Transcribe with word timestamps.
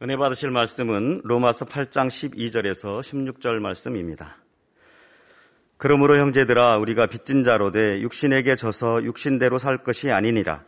은혜 0.00 0.16
받으실 0.16 0.50
말씀은 0.50 1.22
로마서 1.24 1.64
8장 1.64 2.06
12절에서 2.06 3.00
16절 3.00 3.58
말씀입니다. 3.58 4.36
그러므로 5.76 6.16
형제들아 6.18 6.76
우리가 6.76 7.06
빚진 7.06 7.42
자로 7.42 7.72
돼 7.72 8.00
육신에게 8.02 8.54
져서 8.54 9.02
육신대로 9.02 9.58
살 9.58 9.78
것이 9.78 10.12
아니니라. 10.12 10.62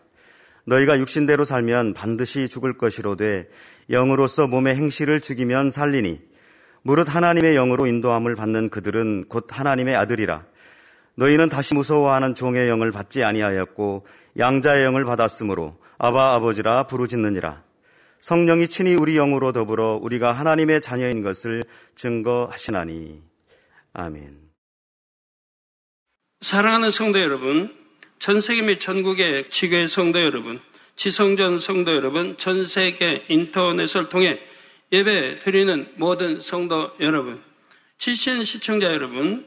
너희가 0.64 0.98
육신대로 0.98 1.44
살면 1.44 1.94
반드시 1.94 2.48
죽을 2.48 2.76
것이로 2.76 3.14
돼 3.14 3.48
영으로서 3.88 4.48
몸의 4.48 4.74
행실을 4.74 5.20
죽이면 5.20 5.70
살리니 5.70 6.20
무릇 6.82 7.14
하나님의 7.14 7.54
영으로 7.54 7.86
인도함을 7.86 8.34
받는 8.34 8.68
그들은 8.70 9.26
곧 9.28 9.46
하나님의 9.48 9.94
아들이라. 9.94 10.44
너희는 11.14 11.50
다시 11.50 11.74
무서워하는 11.74 12.34
종의 12.34 12.68
영을 12.68 12.90
받지 12.90 13.22
아니하였고 13.22 14.08
양자의 14.36 14.84
영을 14.84 15.04
받았으므로 15.04 15.76
아바 15.98 16.34
아버지라 16.34 16.88
부르짖느니라. 16.88 17.69
성령이 18.20 18.68
친히 18.68 18.94
우리 18.94 19.14
영으로 19.14 19.52
더불어 19.52 19.98
우리가 20.00 20.32
하나님의 20.32 20.80
자녀인 20.80 21.22
것을 21.22 21.64
증거하시나니. 21.94 23.22
아멘. 23.94 24.38
사랑하는 26.40 26.90
성도 26.90 27.20
여러분, 27.20 27.74
전 28.18 28.40
세계 28.40 28.62
및 28.62 28.80
전국의 28.80 29.50
지교의 29.50 29.88
성도 29.88 30.20
여러분, 30.20 30.60
지성전 30.96 31.60
성도 31.60 31.94
여러분, 31.94 32.36
전 32.36 32.66
세계 32.66 33.24
인터넷을 33.28 34.08
통해 34.10 34.38
예배 34.92 35.38
드리는 35.40 35.90
모든 35.96 36.40
성도 36.40 36.90
여러분, 37.00 37.42
지신 37.98 38.42
시청자 38.44 38.86
여러분, 38.86 39.46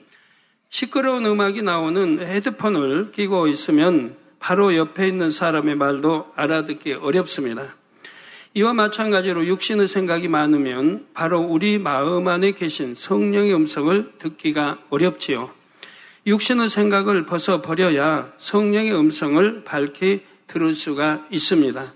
시끄러운 0.70 1.26
음악이 1.26 1.62
나오는 1.62 2.26
헤드폰을 2.26 3.12
끼고 3.12 3.48
있으면 3.48 4.18
바로 4.40 4.76
옆에 4.76 5.08
있는 5.08 5.30
사람의 5.30 5.76
말도 5.76 6.34
알아듣기 6.36 6.94
어렵습니다. 6.94 7.76
이와 8.56 8.74
마찬가지로 8.74 9.48
육신의 9.48 9.88
생각이 9.88 10.28
많으면 10.28 11.08
바로 11.16 11.42
우리 11.42 11.80
마음 11.80 12.28
안에 12.28 12.52
계신 12.52 12.94
성령의 12.94 13.56
음성을 13.56 14.14
듣기가 14.20 14.78
어렵지요. 14.92 15.50
육신의 16.28 16.70
생각을 16.70 17.24
벗어버려야 17.24 18.34
성령의 18.38 18.94
음성을 18.96 19.64
밝히 19.64 20.22
들을 20.46 20.76
수가 20.76 21.26
있습니다. 21.32 21.94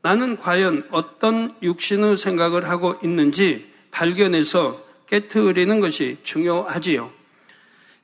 나는 0.00 0.36
과연 0.36 0.86
어떤 0.90 1.54
육신의 1.62 2.16
생각을 2.16 2.70
하고 2.70 2.94
있는지 3.04 3.70
발견해서 3.90 4.82
깨트리는 5.08 5.78
것이 5.80 6.16
중요하지요. 6.22 7.12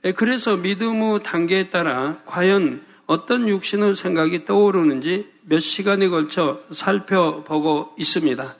예, 0.04 0.12
그래서 0.12 0.58
믿음의 0.58 1.22
단계에 1.22 1.70
따라 1.70 2.20
과연 2.26 2.82
어떤 3.08 3.48
육신의 3.48 3.96
생각이 3.96 4.44
떠오르는지 4.44 5.26
몇 5.40 5.60
시간에 5.60 6.08
걸쳐 6.08 6.60
살펴보고 6.70 7.94
있습니다. 7.98 8.54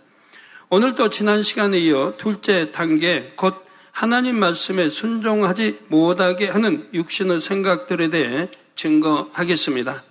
오늘도 0.70 1.10
지난 1.10 1.42
시간에 1.42 1.78
이어 1.78 2.14
둘째 2.16 2.70
단계, 2.70 3.34
곧 3.36 3.54
하나님 3.92 4.40
말씀에 4.40 4.88
순종하지 4.88 5.80
못하게 5.88 6.48
하는 6.48 6.88
육신의 6.94 7.42
생각들에 7.42 8.08
대해 8.08 8.48
증거하겠습니다. 8.74 10.02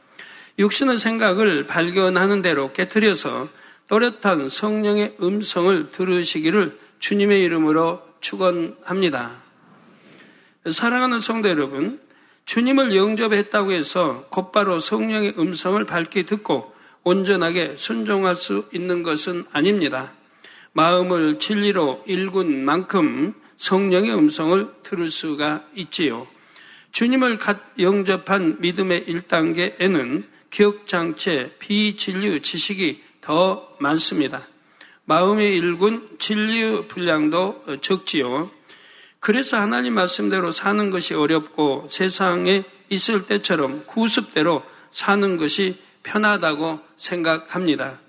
육신의 0.59 0.99
생각을 0.99 1.63
발견하는 1.63 2.43
대로 2.43 2.71
깨뜨려서 2.73 3.49
또렷한 3.87 4.49
성령의 4.49 5.17
음성을 5.19 5.87
들으시기를 5.87 6.77
주님의 6.99 7.41
이름으로 7.41 8.03
축원합니다. 8.19 9.41
사랑하는 10.71 11.21
성도 11.21 11.49
여러분, 11.49 11.99
주님을 12.47 12.95
영접했다고 12.95 13.73
해서 13.73 14.25
곧바로 14.29 14.79
성령의 14.79 15.35
음성을 15.37 15.83
밝게 15.83 16.23
듣고 16.23 16.73
온전하게 17.03 17.75
순종할 17.75 18.37
수 18.37 18.69
있는 18.73 19.03
것은 19.03 19.43
아닙니다. 19.51 20.13
마음을 20.71 21.39
진리로 21.39 22.03
일군 22.07 22.63
만큼 22.63 23.33
성령의 23.57 24.13
음성을 24.15 24.65
들을 24.81 25.11
수가 25.11 25.65
있지요. 25.75 26.25
주님을 26.93 27.37
갓 27.37 27.59
영접한 27.79 28.61
믿음의 28.61 29.05
1단계에는 29.07 30.23
기억장치, 30.49 31.51
비진리의 31.59 32.41
지식이 32.41 33.03
더 33.19 33.75
많습니다. 33.79 34.41
마음의 35.03 35.53
일군 35.53 36.15
진리의 36.17 36.87
분량도 36.87 37.61
적지요. 37.81 38.56
그래서 39.19 39.59
하나님 39.59 39.93
말씀대로 39.93 40.51
사는 40.51 40.89
것이 40.89 41.13
어렵고 41.13 41.87
세상에 41.91 42.63
있을 42.89 43.25
때처럼 43.25 43.85
구습대로 43.85 44.63
사는 44.91 45.37
것이 45.37 45.77
편하다고 46.03 46.79
생각합니다. 46.95 47.99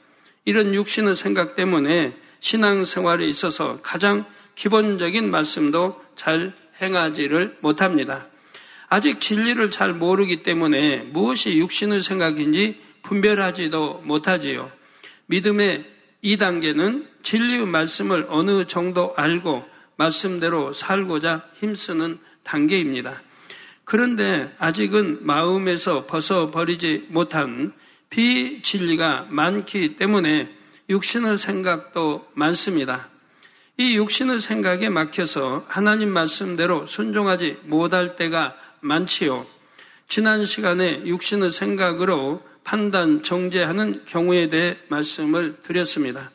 이런 0.44 0.74
육신의 0.74 1.16
생각 1.16 1.56
때문에 1.56 2.16
신앙생활에 2.41 3.26
있어서 3.26 3.80
가장 3.82 4.24
기본적인 4.54 5.30
말씀도 5.30 6.00
잘 6.16 6.52
행하지를 6.80 7.58
못합니다. 7.60 8.26
아직 8.88 9.20
진리를 9.20 9.70
잘 9.70 9.92
모르기 9.92 10.42
때문에 10.42 11.00
무엇이 11.00 11.58
육신의 11.58 12.02
생각인지 12.02 12.80
분별하지도 13.02 14.02
못하지요. 14.04 14.70
믿음의 15.26 15.84
2단계는 16.25 17.06
진리의 17.22 17.66
말씀을 17.66 18.26
어느 18.28 18.66
정도 18.66 19.14
알고 19.16 19.64
말씀대로 19.98 20.72
살고자 20.72 21.44
힘쓰는 21.56 22.19
단계입니다. 22.44 23.20
그런데 23.84 24.54
아직은 24.59 25.26
마음에서 25.26 26.06
벗어버리지 26.06 27.06
못한 27.09 27.72
비진리가 28.10 29.26
많기 29.31 29.97
때문에 29.97 30.48
육신의 30.88 31.38
생각도 31.38 32.26
많습니다. 32.34 33.08
이 33.76 33.97
육신의 33.97 34.41
생각에 34.41 34.88
막혀서 34.88 35.66
하나님 35.69 36.10
말씀대로 36.10 36.87
순종하지 36.87 37.58
못할 37.64 38.16
때가 38.16 38.56
많지요. 38.81 39.47
지난 40.08 40.47
시간에 40.47 41.04
육신의 41.04 41.53
생각으로 41.53 42.42
판단, 42.64 43.22
정죄하는 43.22 44.04
경우에 44.06 44.48
대해 44.48 44.76
말씀을 44.88 45.62
드렸습니다. 45.62 46.31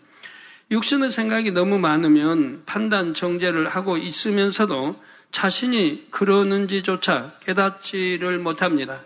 육신의 0.72 1.12
생각이 1.12 1.52
너무 1.52 1.80
많으면 1.80 2.64
판단, 2.66 3.14
정죄를 3.14 3.68
하고 3.68 3.98
있으면서도 3.98 5.00
자신이 5.32 6.08
그러는지조차 6.12 7.38
깨닫지를 7.42 8.40
못합니다. 8.40 9.02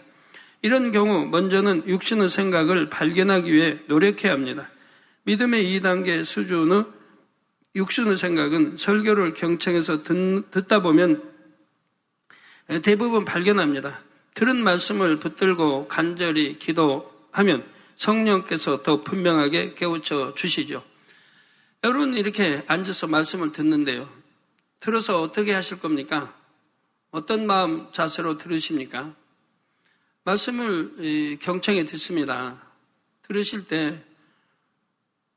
이런 0.62 0.92
경우 0.92 1.26
먼저는 1.26 1.88
육신의 1.88 2.30
생각을 2.30 2.90
발견하기 2.90 3.52
위해 3.52 3.80
노력해야 3.88 4.34
합니다. 4.34 4.70
믿음의 5.24 5.64
2단계 5.80 6.24
수준의 6.26 6.86
육신의 7.76 8.18
생각은 8.18 8.78
설교를 8.78 9.34
경청해서 9.34 10.04
듣, 10.04 10.68
다 10.68 10.82
보면 10.82 11.24
대부분 12.84 13.24
발견합니다. 13.24 14.02
들은 14.34 14.64
말씀을 14.64 15.18
붙들고 15.18 15.88
간절히 15.88 16.54
기도하면 16.60 17.64
성령께서 17.96 18.84
더 18.84 19.02
분명하게 19.02 19.74
깨우쳐 19.76 20.34
주시죠. 20.36 20.84
여러분 21.84 22.16
이렇게 22.16 22.64
앉아서 22.68 23.08
말씀을 23.08 23.52
듣는데요. 23.52 24.12
들어서 24.80 25.22
어떻게 25.22 25.54
하실 25.54 25.80
겁니까? 25.80 26.36
어떤 27.12 27.48
마음 27.48 27.92
자세로 27.92 28.38
들으십니까? 28.38 29.16
말씀을 30.24 31.38
경청에 31.40 31.84
듣습니다. 31.86 32.62
들으실 33.24 33.68
때 33.68 34.04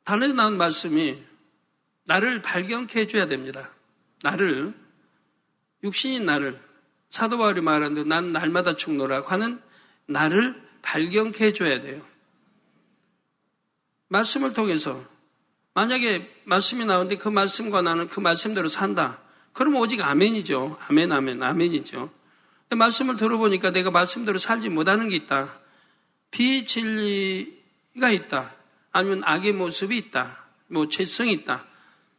단에서 0.05 0.35
나온 0.35 0.57
말씀이 0.57 1.23
나를 2.05 2.43
발견케 2.43 3.01
해줘야 3.01 3.27
됩니다. 3.27 3.73
나를 4.23 4.75
육신인 5.85 6.27
나를 6.27 6.61
사도 7.11 7.39
바울이 7.39 7.61
말하는 7.61 8.09
난 8.09 8.33
날마다 8.33 8.77
죽노라고 8.77 9.29
하는 9.29 9.61
나를 10.07 10.61
발견케 10.83 11.47
해줘야 11.47 11.81
돼요. 11.81 12.05
말씀을 14.09 14.53
통해서 14.53 15.05
만약에 15.75 16.29
말씀이 16.45 16.85
나오는데 16.85 17.17
그 17.17 17.29
말씀과 17.29 17.83
나는 17.83 18.09
그 18.09 18.21
말씀대로 18.21 18.69
산다. 18.69 19.19
그러면 19.53 19.81
오직 19.81 20.01
아멘이죠. 20.03 20.79
아멘, 20.89 21.13
아멘, 21.13 21.43
아멘이죠. 21.43 22.11
말씀을 22.71 23.17
들어보니까 23.17 23.71
내가 23.71 23.91
말씀대로 23.91 24.39
살지 24.39 24.69
못하는 24.69 25.09
게 25.09 25.17
있다. 25.17 25.59
비진리가 26.31 28.11
있다. 28.13 28.55
아니면 28.93 29.23
악의 29.25 29.53
모습이 29.53 29.97
있다. 29.97 30.45
뭐 30.69 30.89
죄성이 30.89 31.33
있다. 31.33 31.67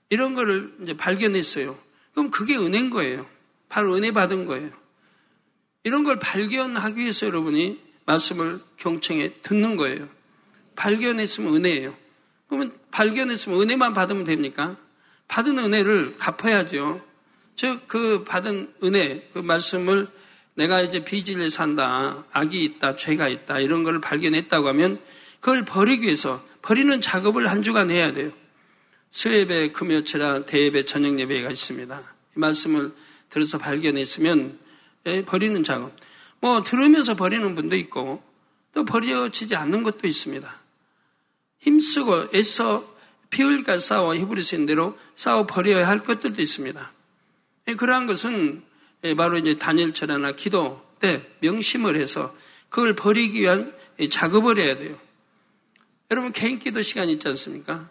이런 0.10 0.36
거를 0.36 0.76
이제 0.82 0.96
발견했어요. 0.96 1.78
그럼 2.14 2.30
그게 2.30 2.58
은혜인 2.58 2.90
거예요. 2.90 3.26
바로 3.70 3.96
은혜 3.96 4.12
받은 4.12 4.46
거예요. 4.46 4.70
이런 5.84 6.04
걸 6.04 6.20
발견하기 6.20 7.00
위해서 7.00 7.26
여러분이 7.26 7.80
말씀을 8.06 8.60
경청에 8.78 9.34
듣는 9.42 9.78
거예요. 9.78 10.10
발견했으면 10.76 11.56
은혜예요. 11.56 12.01
그러면 12.52 12.74
발견했으면 12.92 13.62
은혜만 13.62 13.94
받으면 13.94 14.26
됩니까? 14.26 14.76
받은 15.30 15.58
은혜를 15.58 16.18
갚아야죠. 16.18 17.02
즉, 17.56 17.88
그 17.88 18.26
받은 18.26 18.74
은혜, 18.84 19.30
그 19.32 19.40
말씀을 19.40 20.10
내가 20.56 20.82
이제 20.82 21.06
비질에 21.06 21.50
산다, 21.50 22.26
악이 22.34 22.62
있다, 22.62 22.98
죄가 22.98 23.30
있다, 23.30 23.62
이런 23.62 23.86
걸 23.86 24.02
발견했다고 24.02 24.68
하면 24.68 25.00
그걸 25.40 25.64
버리기 25.64 26.04
위해서 26.04 26.46
버리는 26.62 27.00
작업을 27.00 27.48
한 27.48 27.64
주간 27.64 27.90
해야 27.90 28.12
돼요. 28.12 28.32
수예배 29.12 29.72
금요체라 29.72 30.44
대예배 30.44 30.84
저녁 30.84 31.20
예배가 31.20 31.50
있습니다. 31.50 32.02
이 32.36 32.40
말씀을 32.40 32.92
들어서 33.30 33.60
발견했으면 33.60 34.60
예, 35.06 35.24
버리는 35.24 35.64
작업. 35.64 35.96
뭐 36.42 36.64
들으면서 36.64 37.16
버리는 37.16 37.56
분도 37.56 37.78
있고 37.78 38.22
또 38.74 38.84
버려지지 38.84 39.56
않는 39.56 39.84
것도 39.84 40.06
있습니다. 40.06 40.61
힘쓰고 41.62 42.30
애써 42.36 42.86
피 43.30 43.44
흘리까 43.44 43.80
싸워 43.80 44.16
히브리서인 44.16 44.66
대로 44.66 44.98
싸워 45.16 45.46
버려야 45.46 45.88
할 45.88 46.04
것들도 46.04 46.42
있습니다. 46.42 46.92
예, 47.70 47.76
그러한 47.76 48.06
것은 48.06 48.64
예, 49.04 49.16
바로 49.16 49.38
이제 49.38 49.58
단일철이나 49.58 50.34
기도 50.34 50.86
때 51.00 51.26
명심을 51.40 51.96
해서 51.96 52.36
그걸 52.70 52.96
버리기 52.96 53.40
위한 53.40 53.74
작업을 54.10 54.58
해야 54.58 54.78
돼요. 54.78 55.00
여러분 56.10 56.32
개인 56.34 56.60
기도 56.60 56.82
시간 56.82 57.10
있지 57.10 57.28
않습니까? 57.28 57.90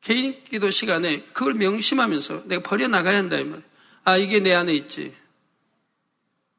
개인 0.00 0.42
기도 0.44 0.70
시간에 0.70 1.22
그걸 1.32 1.54
명심하면서 1.54 2.44
내가 2.46 2.62
버려 2.62 2.88
나가야 2.88 3.16
한다 3.16 3.38
이 3.38 3.44
말. 3.44 3.62
아 4.04 4.16
이게 4.16 4.40
내 4.40 4.52
안에 4.52 4.74
있지. 4.74 5.14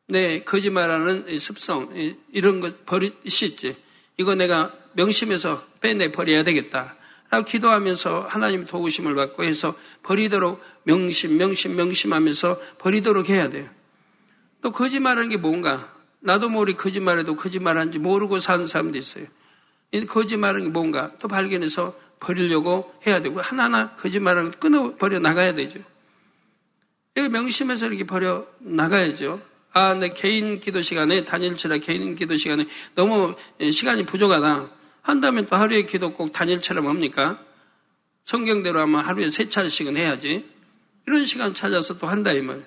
내 0.07 0.43
거짓말하는 0.43 1.37
습성 1.39 1.93
이런 2.31 2.59
것수 2.59 3.45
있지. 3.45 3.75
이거 4.17 4.35
내가 4.35 4.73
명심해서 4.93 5.65
빼내 5.81 6.11
버려야 6.11 6.43
되겠다. 6.43 6.95
라고 7.29 7.45
기도하면서 7.45 8.27
하나님 8.29 8.65
도우심을 8.65 9.15
받고 9.15 9.43
해서 9.43 9.75
버리도록 10.03 10.61
명심, 10.83 11.37
명심, 11.37 11.75
명심하면서 11.75 12.59
버리도록 12.77 13.29
해야 13.29 13.49
돼요. 13.49 13.67
또 14.61 14.71
거짓말하는 14.71 15.29
게 15.29 15.37
뭔가? 15.37 15.91
나도 16.19 16.49
모르게 16.49 16.77
거짓말해도 16.77 17.35
거짓말하는지 17.35 17.99
모르고 17.99 18.39
사는 18.39 18.67
사람도 18.67 18.97
있어요. 18.97 19.25
거짓말하는 20.07 20.65
게 20.65 20.69
뭔가? 20.69 21.11
또 21.19 21.27
발견해서 21.27 21.95
버리려고 22.19 22.93
해야 23.05 23.21
되고 23.21 23.41
하나하나 23.41 23.95
거짓말을 23.95 24.51
끊어 24.51 24.95
버려 24.95 25.19
나가야 25.19 25.53
되죠. 25.53 25.79
이거 27.15 27.29
명심해서 27.29 27.87
이렇게 27.87 28.05
버려 28.05 28.47
나가야죠. 28.59 29.41
아, 29.73 29.95
내 29.95 30.09
개인 30.09 30.59
기도 30.59 30.81
시간에 30.81 31.23
단일치라 31.23 31.79
개인 31.79 32.15
기도 32.15 32.37
시간에 32.37 32.67
너무 32.95 33.35
시간이 33.59 34.05
부족하다. 34.05 34.82
한다면 35.03 35.45
또 35.47 35.55
하루에 35.55 35.83
기도 35.83 36.13
꼭 36.13 36.31
단일처럼 36.31 36.87
합니까? 36.87 37.39
성경대로 38.25 38.79
하면 38.81 39.01
하루에 39.01 39.29
세 39.29 39.49
차례씩은 39.49 39.97
해야지. 39.97 40.45
이런 41.05 41.25
시간 41.25 41.53
찾아서 41.53 41.97
또 41.99 42.07
한다 42.07 42.31
이 42.31 42.41
말. 42.41 42.65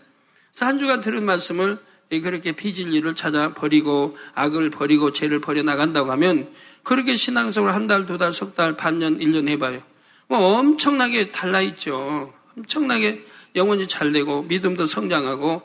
그래서 0.52 0.66
한 0.66 0.78
주간 0.78 1.00
들은 1.00 1.24
말씀을 1.24 1.78
그렇게 2.10 2.52
비진리를 2.52 3.16
찾아 3.16 3.52
버리고 3.54 4.16
악을 4.34 4.70
버리고 4.70 5.10
죄를 5.10 5.40
버려 5.40 5.62
나간다고 5.62 6.12
하면 6.12 6.52
그렇게 6.84 7.16
신앙생활 7.16 7.74
한 7.74 7.86
달, 7.86 8.06
두 8.06 8.16
달, 8.18 8.32
석 8.32 8.54
달, 8.54 8.76
반년, 8.76 9.20
일 9.20 9.32
년 9.32 9.48
해봐요. 9.48 9.82
뭐 10.28 10.38
엄청나게 10.58 11.30
달라 11.30 11.62
있죠. 11.62 12.32
엄청나게 12.56 13.24
영혼이 13.56 13.88
잘 13.88 14.12
되고 14.12 14.42
믿음도 14.42 14.86
성장하고 14.86 15.62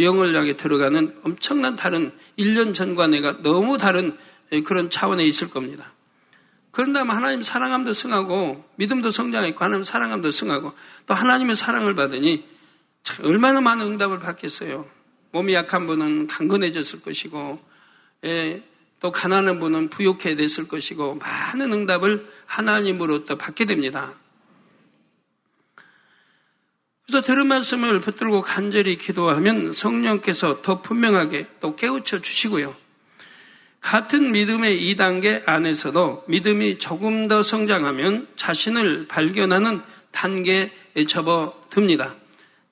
영을 0.00 0.34
향해 0.34 0.56
들어가는 0.56 1.20
엄청난 1.22 1.76
다른 1.76 2.12
1년 2.38 2.74
전과 2.74 3.08
내가 3.08 3.42
너무 3.42 3.78
다른 3.78 4.16
그런 4.64 4.90
차원에 4.90 5.24
있을 5.24 5.50
겁니다. 5.50 5.93
그런 6.74 6.92
다음에 6.92 7.12
하나님 7.12 7.40
사랑함도 7.40 7.92
승하고 7.92 8.64
믿음도 8.74 9.12
성장했고 9.12 9.64
하나님 9.64 9.84
사랑함도 9.84 10.32
승하고 10.32 10.72
또 11.06 11.14
하나님의 11.14 11.54
사랑을 11.54 11.94
받으니 11.94 12.44
얼마나 13.22 13.60
많은 13.60 13.86
응답을 13.86 14.18
받겠어요. 14.18 14.84
몸이 15.30 15.54
약한 15.54 15.86
분은 15.86 16.26
강건해졌을 16.26 17.00
것이고 17.00 17.62
예, 18.24 18.62
또 18.98 19.12
가난한 19.12 19.60
분은 19.60 19.88
부욕해 19.90 20.34
냈을 20.34 20.66
것이고 20.66 21.14
많은 21.14 21.72
응답을 21.72 22.28
하나님으로부터 22.46 23.36
받게 23.36 23.66
됩니다. 23.66 24.12
그래서 27.06 27.20
들은 27.20 27.46
말씀을 27.46 28.00
붙들고 28.00 28.42
간절히 28.42 28.96
기도하면 28.96 29.72
성령께서 29.72 30.60
더 30.62 30.82
분명하게 30.82 31.46
또 31.60 31.76
깨우쳐 31.76 32.20
주시고요. 32.20 32.74
같은 33.84 34.32
믿음의 34.32 34.82
2단계 34.82 35.42
안에서도 35.44 36.24
믿음이 36.26 36.78
조금 36.78 37.28
더 37.28 37.42
성장하면 37.42 38.28
자신을 38.34 39.08
발견하는 39.08 39.82
단계에 40.10 40.70
접어듭니다. 41.06 42.16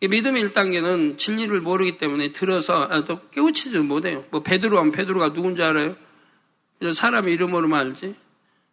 믿음의 0.00 0.42
1단계는 0.44 1.18
진리를 1.18 1.60
모르기 1.60 1.98
때문에 1.98 2.32
들어서 2.32 2.88
아, 2.90 3.04
또 3.04 3.20
깨우치지 3.30 3.78
못해요. 3.80 4.24
뭐 4.30 4.42
베드로 4.42 4.78
하면 4.78 4.90
베드로가 4.90 5.34
누군지 5.34 5.62
알아요? 5.62 5.96
사람 6.94 7.28
이름으로만 7.28 7.88
알지. 7.88 8.14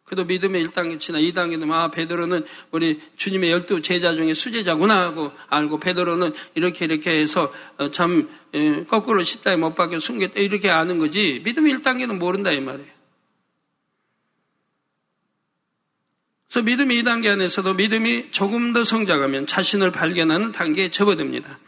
그래도 0.09 0.25
믿음의 0.25 0.65
1단계 0.65 0.99
지나 0.99 1.19
2단계 1.19 1.59
되면 1.59 1.79
아 1.79 1.91
베드로는 1.91 2.43
우리 2.71 2.99
주님의 3.15 3.51
열두 3.51 3.83
제자 3.83 4.15
중에 4.15 4.33
수제자구나 4.33 4.99
하고 5.05 5.31
알고 5.49 5.79
베드로는 5.79 6.33
이렇게 6.55 6.85
이렇게 6.85 7.11
해서 7.11 7.53
어, 7.77 7.91
참 7.91 8.27
예, 8.55 8.85
거꾸로 8.85 9.21
십자에 9.21 9.55
못 9.55 9.75
박혀 9.75 9.99
숨겼다 9.99 10.39
이렇게 10.39 10.71
아는 10.71 10.97
거지 10.97 11.41
믿음의 11.45 11.75
1단계는 11.75 12.17
모른다 12.17 12.51
이 12.51 12.59
말이에요. 12.59 12.89
그래서 16.47 16.63
믿음의 16.65 17.03
2단계 17.03 17.27
안에서도 17.27 17.75
믿음이 17.75 18.31
조금 18.31 18.73
더 18.73 18.83
성장하면 18.83 19.45
자신을 19.45 19.91
발견하는 19.91 20.51
단계에 20.51 20.89
접어듭니다. 20.89 21.59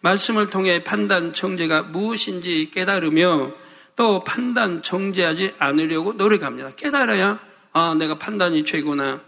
말씀을 0.00 0.48
통해 0.48 0.82
판단 0.82 1.34
정제가 1.34 1.82
무엇인지 1.82 2.70
깨달으며 2.72 3.52
또 3.96 4.24
판단 4.24 4.82
정제하지 4.82 5.52
않으려고 5.58 6.14
노력합니다. 6.14 6.70
깨달아야 6.70 7.49
아, 7.72 7.94
내가 7.94 8.18
판단이 8.18 8.64
죄구나. 8.64 9.22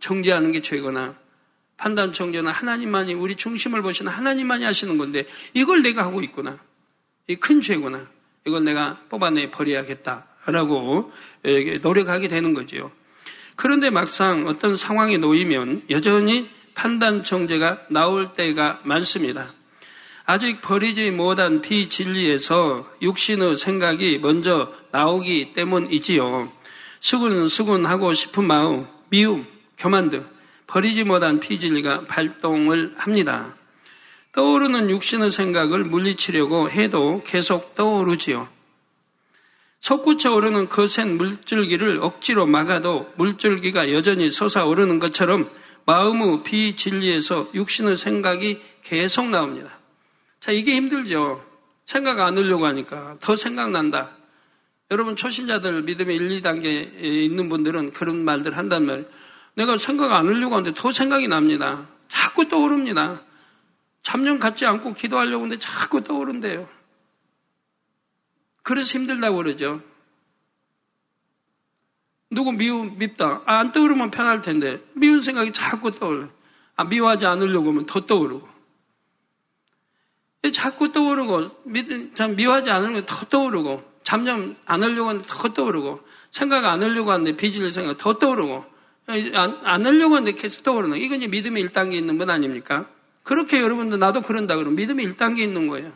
정죄하는 0.00 0.52
게 0.52 0.60
죄구나. 0.62 1.14
판단 1.76 2.12
정죄는 2.12 2.52
하나님만이 2.52 3.14
우리 3.14 3.36
중심을 3.36 3.82
보시는 3.82 4.10
하나님만이 4.12 4.64
하시는 4.64 4.96
건데 4.98 5.26
이걸 5.54 5.82
내가 5.82 6.02
하고 6.04 6.22
있구나. 6.22 6.58
이 7.28 7.36
큰 7.36 7.60
죄구나. 7.60 8.06
이걸 8.46 8.64
내가 8.64 8.98
뽑아내 9.08 9.50
버려야겠다 9.50 10.26
라고 10.46 11.10
노력하게 11.80 12.28
되는 12.28 12.52
거지요. 12.52 12.92
그런데 13.56 13.90
막상 13.90 14.46
어떤 14.46 14.76
상황에 14.76 15.16
놓이면 15.16 15.84
여전히 15.90 16.50
판단 16.74 17.24
정죄가 17.24 17.86
나올 17.88 18.32
때가 18.34 18.80
많습니다. 18.84 19.46
아직 20.26 20.60
버리지 20.60 21.10
못한 21.12 21.60
비진리에서 21.60 22.90
육신의 23.00 23.56
생각이 23.56 24.18
먼저 24.18 24.72
나오기 24.90 25.52
때문이지요. 25.54 26.52
수군, 27.04 27.50
수군하고 27.50 28.14
싶은 28.14 28.44
마음, 28.46 28.86
미움, 29.10 29.46
교만 29.76 30.08
등 30.08 30.26
버리지 30.66 31.04
못한 31.04 31.38
피진리가 31.38 32.06
발동을 32.06 32.94
합니다. 32.96 33.54
떠오르는 34.32 34.88
육신의 34.88 35.30
생각을 35.30 35.84
물리치려고 35.84 36.70
해도 36.70 37.22
계속 37.26 37.74
떠오르지요. 37.74 38.48
솟구쳐 39.80 40.32
오르는 40.32 40.70
거센 40.70 41.18
물줄기를 41.18 41.98
억지로 42.00 42.46
막아도 42.46 43.12
물줄기가 43.16 43.92
여전히 43.92 44.30
솟아오르는 44.30 44.98
것처럼 44.98 45.50
마음의 45.84 46.42
비진리에서 46.42 47.50
육신의 47.52 47.98
생각이 47.98 48.62
계속 48.82 49.28
나옵니다. 49.28 49.78
자, 50.40 50.52
이게 50.52 50.74
힘들죠. 50.74 51.44
생각 51.84 52.20
안 52.20 52.38
하려고 52.38 52.64
하니까 52.64 53.18
더 53.20 53.36
생각난다. 53.36 54.23
여러분 54.90 55.16
초신자들 55.16 55.82
믿음의 55.82 56.16
1, 56.16 56.28
2단계에 56.42 57.02
있는 57.02 57.48
분들은 57.48 57.92
그런 57.92 58.24
말들 58.24 58.56
한단 58.56 58.86
말이에요. 58.86 59.06
내가 59.54 59.78
생각 59.78 60.12
안 60.12 60.26
하려고 60.28 60.56
하는데 60.56 60.72
더 60.74 60.92
생각이 60.92 61.28
납니다. 61.28 61.88
자꾸 62.08 62.48
떠오릅니다. 62.48 63.22
참념 64.02 64.38
갖지 64.38 64.66
않고 64.66 64.94
기도하려고 64.94 65.44
하는데 65.44 65.58
자꾸 65.58 66.02
떠오른대요. 66.02 66.68
그래서 68.62 68.98
힘들다고 68.98 69.36
그러죠. 69.36 69.82
누구 72.30 72.52
미우, 72.52 72.90
밉다. 72.96 73.42
아, 73.46 73.58
안 73.58 73.72
떠오르면 73.72 74.10
편할 74.10 74.42
텐데. 74.42 74.82
미운 74.94 75.22
생각이 75.22 75.52
자꾸 75.52 75.92
떠올라. 75.92 76.28
아, 76.76 76.84
미워하지 76.84 77.26
않으려고 77.26 77.68
하면 77.70 77.86
더 77.86 78.06
떠오르고. 78.06 78.48
자꾸 80.52 80.92
떠오르고, 80.92 81.64
참 82.14 82.36
미워하지 82.36 82.70
않으면 82.70 83.06
더 83.06 83.24
떠오르고. 83.26 83.93
잠잠 84.04 84.54
안 84.66 84.82
하려고 84.82 85.08
하는데 85.08 85.26
더 85.26 85.48
떠오르고 85.48 86.00
생각 86.30 86.64
안 86.64 86.82
하려고 86.82 87.10
하는데 87.10 87.36
비질 87.36 87.72
생각 87.72 87.96
더 87.96 88.18
떠오르고 88.18 88.64
안, 89.06 89.60
안 89.64 89.86
하려고 89.86 90.14
하는데 90.14 90.32
계속 90.32 90.62
떠오르는 90.62 90.98
이건 90.98 91.18
이제 91.18 91.26
믿음의 91.26 91.64
1단계 91.66 91.94
있는 91.94 92.16
분 92.18 92.30
아닙니까? 92.30 92.88
그렇게 93.22 93.60
여러분도 93.60 93.96
나도 93.96 94.22
그런다 94.22 94.56
그러면 94.56 94.76
믿음의 94.76 95.06
1단계 95.08 95.38
있는 95.40 95.66
거예요. 95.66 95.92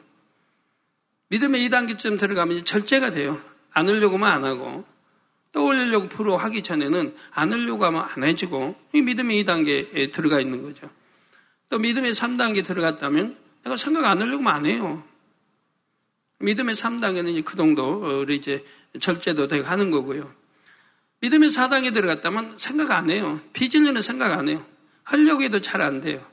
믿음의 1.28 1.68
2단계쯤 1.68 2.18
들어가면 2.18 2.64
절제가 2.64 3.12
돼요. 3.12 3.40
안 3.72 3.88
하려고 3.88 4.16
하면 4.16 4.28
안 4.28 4.44
하고 4.44 4.84
떠올리려고 5.52 6.08
프로 6.08 6.36
하기 6.36 6.62
전에는 6.62 7.14
안 7.30 7.52
하려고 7.52 7.84
하면 7.84 8.06
안 8.08 8.24
해지고 8.24 8.76
이 8.94 9.02
믿음의 9.02 9.44
2단계에 9.44 10.12
들어가 10.12 10.40
있는 10.40 10.62
거죠. 10.62 10.90
또 11.68 11.78
믿음의 11.78 12.12
3단계 12.12 12.64
들어갔다면 12.64 13.36
내가 13.64 13.76
생각 13.76 14.04
안 14.04 14.20
하려고 14.20 14.42
하면 14.42 14.54
안 14.54 14.66
해요. 14.66 15.04
믿음의 16.40 16.74
3단계는 16.74 17.30
이제 17.30 17.40
그 17.42 17.56
정도 17.56 18.24
이제 18.30 18.64
절제도 19.00 19.48
되고 19.48 19.66
하는 19.66 19.90
거고요. 19.90 20.32
믿음의 21.20 21.48
4단계 21.48 21.92
들어갔다면 21.92 22.58
생각 22.58 22.92
안 22.92 23.10
해요. 23.10 23.40
비질리는 23.52 24.00
생각 24.02 24.32
안 24.32 24.48
해요. 24.48 24.64
하려고 25.02 25.42
해도 25.42 25.60
잘 25.60 25.82
안 25.82 26.00
돼요. 26.00 26.24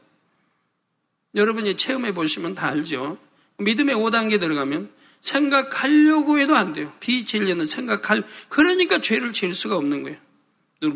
여러분이 1.34 1.76
체험해 1.76 2.14
보시면 2.14 2.56
다 2.56 2.68
알죠. 2.68 3.18
믿음의 3.58 3.96
5단계 3.96 4.40
들어가면 4.40 4.92
생각하려고 5.22 6.38
해도 6.40 6.56
안 6.56 6.74
돼요. 6.74 6.94
비진리는 7.00 7.68
생각할, 7.68 8.24
그러니까 8.48 9.02
죄를 9.02 9.34
지을 9.34 9.54
수가 9.54 9.76
없는 9.76 10.04
거예요. 10.04 10.18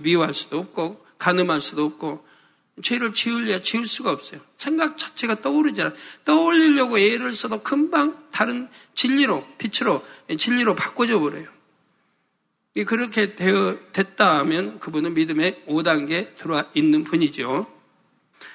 미워할 0.03 0.33
수도 0.33 0.59
없고, 0.59 1.03
가늠할 1.17 1.61
수도 1.61 1.83
없고, 1.85 2.25
죄를 2.81 3.13
지으려 3.13 3.62
지을 3.62 3.86
수가 3.86 4.12
없어요. 4.12 4.41
생각 4.57 4.98
자체가 4.98 5.41
떠오르지 5.41 5.81
않아요. 5.81 5.95
떠올리려고 6.25 6.98
애를 7.00 7.33
써도 7.33 7.62
금방 7.62 8.17
다른 8.31 8.69
진리로, 8.95 9.45
빛으로, 9.57 10.05
진리로 10.38 10.75
바꿔져 10.75 11.19
버려요. 11.19 11.48
그렇게 12.86 13.36
됐다 13.36 14.39
하면 14.39 14.79
그분은 14.79 15.13
믿음의 15.13 15.63
5단계 15.67 16.36
들어와 16.36 16.65
있는 16.74 17.03
분이죠. 17.03 17.67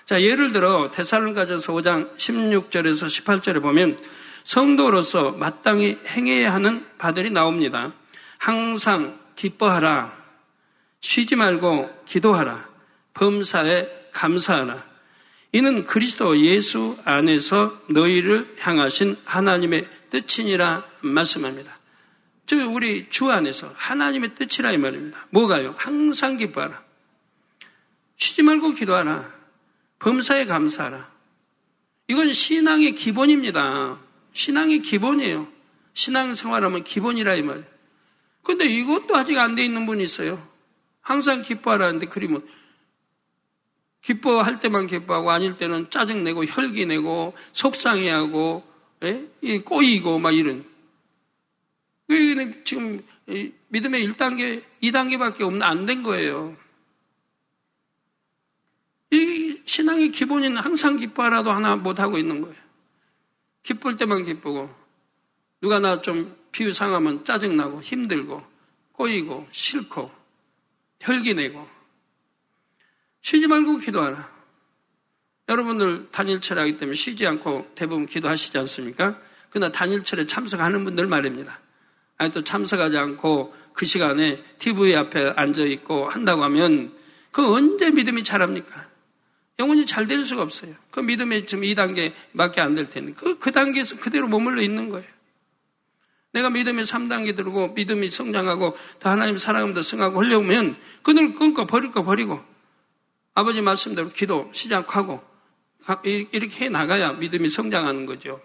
자, 0.07 0.23
예를 0.23 0.52
들어, 0.52 0.90
대살론가전서 0.90 1.73
5장 1.73 2.16
16절에서 2.16 3.07
18절에 3.07 3.62
보면 3.62 4.00
성도로서 4.45 5.33
마땅히 5.33 5.99
행해야 6.07 6.52
하는 6.52 6.87
바들이 6.99 7.31
나옵니다. 7.31 7.93
항상 8.38 9.19
기뻐하라. 9.37 10.16
쉬지 11.00 11.37
말고 11.37 11.90
기도하라. 12.07 12.69
범사에 13.14 14.03
감사하라. 14.14 14.83
이는 15.52 15.85
그리스도 15.85 16.40
예수 16.40 16.99
안에서 17.04 17.80
너희를 17.90 18.56
향하신 18.59 19.16
하나님의 19.25 19.88
뜻이니라 20.11 20.85
말씀합니다. 21.02 21.78
즉 22.47 22.73
우리 22.75 23.09
주 23.11 23.30
안에서 23.30 23.73
하나님의 23.76 24.35
뜻이라 24.35 24.73
이 24.73 24.78
말입니다. 24.78 25.26
뭐가요? 25.30 25.75
항상 25.78 26.37
기뻐하라. 26.37 26.83
쉬지 28.16 28.42
말고 28.42 28.73
기도하라. 28.73 29.33
범사에 29.99 30.47
감사하라. 30.47 31.12
이건 32.09 32.33
신앙의 32.33 32.94
기본입니다. 32.94 33.99
신앙의 34.33 34.80
기본이에요. 34.83 35.49
신앙 35.94 36.35
생활하면 36.35 36.85
기본이라 36.85 37.35
이 37.37 37.42
말이에요. 37.42 37.66
근데 38.42 38.66
이것도 38.66 39.16
아직 39.16 39.38
안 39.38 39.54
돼 39.54 39.64
있는 39.64 39.87
분이 39.87 40.02
있어요. 40.02 40.47
항상 41.00 41.42
기뻐하라는데 41.42 42.06
그리면 42.06 42.47
기뻐할 44.04 44.61
때만 44.61 44.87
기뻐하고 44.87 45.30
아닐 45.30 45.56
때는 45.56 45.90
짜증내고 45.90 46.44
혈기내고 46.44 47.34
속상해하고 47.52 48.62
예? 49.02 49.58
꼬이고 49.61 50.18
막 50.18 50.32
이런 50.32 50.64
지금 52.64 53.02
믿음의 53.68 54.06
1단계, 54.08 54.62
2단계밖에 54.82 55.40
없는 55.42 55.62
안 55.62 55.87
된 55.87 56.02
거예요. 56.02 56.56
이 59.11 59.62
신앙의 59.64 60.11
기본인 60.11 60.58
항상 60.58 60.96
기뻐하라도 60.96 61.50
하나 61.50 61.76
못 61.76 61.99
하고 62.00 62.18
있는 62.18 62.42
거예요. 62.42 62.56
기쁠 63.62 63.96
때만 63.96 64.25
기쁘고, 64.25 64.68
누가 65.62 65.78
나 65.80 66.02
좀 66.02 66.37
비유 66.52 66.75
상하면 66.75 67.25
짜증나고, 67.25 67.80
힘들고, 67.80 68.42
꼬이고, 68.92 69.46
싫고, 69.50 70.11
혈기내고, 71.00 71.74
쉬지 73.25 73.47
말고 73.47 73.78
기도하라. 73.78 74.31
여러분들 75.49 76.09
단일철 76.12 76.59
하기 76.59 76.76
때문에 76.76 76.95
쉬지 76.95 77.26
않고 77.26 77.73
대부분 77.75 78.04
기도하시지 78.04 78.57
않습니까? 78.59 79.19
그러나 79.49 79.73
단일철에 79.73 80.26
참석하는 80.26 80.85
분들 80.85 81.07
말입니다. 81.07 81.59
아니 82.19 82.31
또 82.33 82.45
참석하지 82.45 82.99
않고 82.99 83.54
그 83.73 83.87
시간에 83.87 84.45
TV 84.59 84.95
앞에 84.95 85.33
앉아 85.37 85.62
있고 85.64 86.07
한다고 86.11 86.45
하면 86.45 86.93
그 87.31 87.50
언제 87.50 87.90
믿음이 87.90 88.25
자랍니까? 88.25 88.88
영원히 89.59 89.87
잘될 89.87 90.23
수가 90.26 90.43
없어요. 90.43 90.75
그 90.90 91.00
믿음이 91.00 91.47
지금 91.47 91.64
2단계밖에 91.64 92.59
안 92.59 92.75
될 92.75 92.90
텐데 92.90 93.14
그, 93.16 93.38
그 93.38 93.52
단계에서 93.52 94.00
그대로 94.00 94.28
머물러 94.28 94.61
있는 94.61 94.90
거예요. 94.90 95.07
내가 96.33 96.50
믿음이 96.50 96.83
3단계 96.83 97.35
들고 97.35 97.69
믿음이 97.69 98.11
성장하고 98.11 98.76
더 99.00 99.09
하나님 99.09 99.37
더 99.73 99.83
승하고 99.83 100.23
하려면 100.23 100.76
그늘 101.02 101.33
끊고 101.33 101.66
버릴 101.66 101.90
거 101.90 102.04
버리고 102.04 102.53
아버지 103.35 103.62
말씀대로 103.62 104.11
기도 104.11 104.49
시작하고 104.53 105.23
이렇게 106.05 106.64
해 106.64 106.69
나가야 106.69 107.14
믿음이 107.14 107.50
성장하는 107.50 108.07
거죠. 108.07 108.41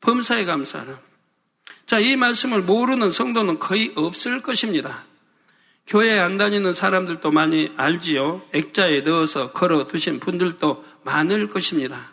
범사에 0.00 0.44
감사하라. 0.44 1.00
자, 1.86 1.98
이 1.98 2.16
말씀을 2.16 2.62
모르는 2.62 3.12
성도는 3.12 3.58
거의 3.58 3.92
없을 3.94 4.42
것입니다. 4.42 5.04
교회에 5.86 6.18
안 6.18 6.36
다니는 6.36 6.74
사람들도 6.74 7.30
많이 7.30 7.72
알지요. 7.76 8.42
액자에 8.52 9.02
넣어서 9.02 9.52
걸어 9.52 9.86
두신 9.86 10.20
분들도 10.20 10.84
많을 11.04 11.48
것입니다. 11.48 12.12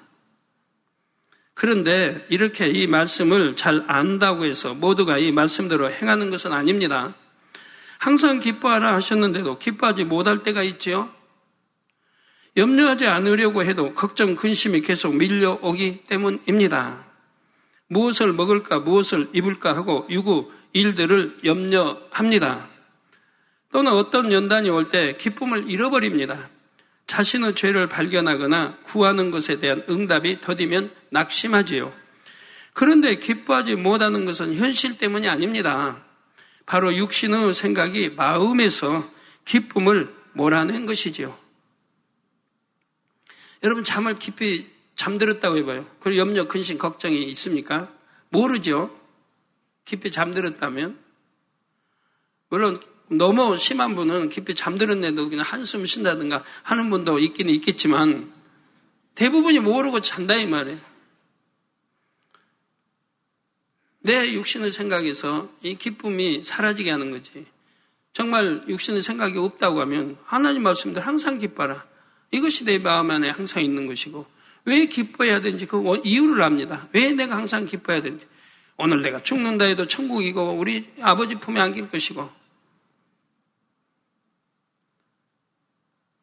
그런데 1.54 2.26
이렇게 2.30 2.68
이 2.68 2.88
말씀을 2.88 3.56
잘 3.56 3.84
안다고 3.88 4.46
해서 4.46 4.74
모두가 4.74 5.18
이 5.18 5.32
말씀대로 5.32 5.92
행하는 5.92 6.30
것은 6.30 6.54
아닙니다. 6.54 7.16
항상 8.00 8.40
기뻐하라 8.40 8.96
하셨는데도 8.96 9.60
기뻐하지 9.60 10.06
못할 10.06 10.42
때가 10.42 10.64
있지요. 10.64 11.10
염려하지 12.56 13.06
않으려고 13.06 13.64
해도 13.64 13.94
걱정, 13.94 14.36
근심이 14.36 14.82
계속 14.82 15.16
밀려오기 15.16 16.06
때문입니다. 16.08 17.06
무엇을 17.88 18.34
먹을까, 18.34 18.80
무엇을 18.80 19.30
입을까 19.34 19.76
하고 19.76 20.08
유구 20.10 20.50
일들을 20.72 21.40
염려합니다. 21.44 22.70
또는 23.72 23.92
어떤 23.92 24.32
연단이 24.32 24.70
올 24.70 24.90
때 24.90 25.16
기쁨을 25.18 25.70
잃어버립니다. 25.70 26.50
자신의 27.06 27.56
죄를 27.56 27.88
발견하거나 27.90 28.78
구하는 28.84 29.30
것에 29.30 29.60
대한 29.60 29.84
응답이 29.90 30.40
더디면 30.42 30.92
낙심하지요. 31.10 31.92
그런데 32.74 33.16
기뻐하지 33.18 33.76
못하는 33.76 34.26
것은 34.26 34.56
현실 34.56 34.98
때문이 34.98 35.28
아닙니다. 35.28 35.98
바로 36.70 36.96
육신의 36.96 37.56
생각이 37.56 38.10
마음에서 38.10 39.10
기쁨을 39.44 40.16
몰아낸 40.34 40.86
것이지요. 40.86 41.36
여러분 43.64 43.84
잠을 43.84 44.20
깊이 44.20 44.68
잠들었다고 44.94 45.58
해봐요. 45.58 45.88
그리고 46.00 46.20
염려, 46.20 46.48
근심, 46.48 46.78
걱정이 46.78 47.24
있습니까? 47.32 47.92
모르죠. 48.30 48.96
깊이 49.84 50.12
잠들었다면. 50.12 51.00
물론 52.50 52.80
너무 53.08 53.58
심한 53.58 53.96
분은 53.96 54.30
깊이 54.30 54.54
잠들었는데도 54.54 55.28
그냥 55.28 55.44
한숨 55.44 55.88
쉰다든가 55.88 56.44
하는 56.62 56.92
분도 56.92 57.18
있기는 57.18 57.52
있겠지만 57.56 58.32
대부분이 59.16 59.60
모르고 59.60 60.02
잔다 60.02 60.36
이 60.36 60.46
말이에요. 60.46 60.89
내 64.02 64.34
육신의 64.34 64.72
생각에서 64.72 65.50
이 65.62 65.76
기쁨이 65.76 66.44
사라지게 66.44 66.90
하는 66.90 67.12
거지. 67.12 67.46
정말 68.14 68.64
육신의 68.68 69.04
생각이 69.04 69.38
없다고 69.38 69.82
하면 69.82 70.18
하나님 70.26 70.64
말씀대로 70.64 71.06
항상 71.06 71.38
기뻐라. 71.38 71.86
이것이 72.32 72.66
내 72.66 72.78
마음 72.80 73.12
안에 73.12 73.30
항상 73.30 73.64
있는 73.64 73.88
것이고 73.88 74.26
왜 74.66 74.86
기뻐해야 74.86 75.42
되는지 75.42 75.66
그 75.66 76.02
이유를 76.04 76.42
압니다. 76.42 76.88
왜 76.94 77.12
내가 77.12 77.36
항상 77.36 77.66
기뻐해야 77.66 78.02
되는지. 78.02 78.26
오늘 78.78 79.02
내가 79.02 79.22
죽는다 79.22 79.66
해도 79.66 79.86
천국이고 79.88 80.54
우리 80.54 80.88
아버지 81.02 81.36
품에 81.36 81.60
안길 81.60 81.90
것이고 81.90 82.30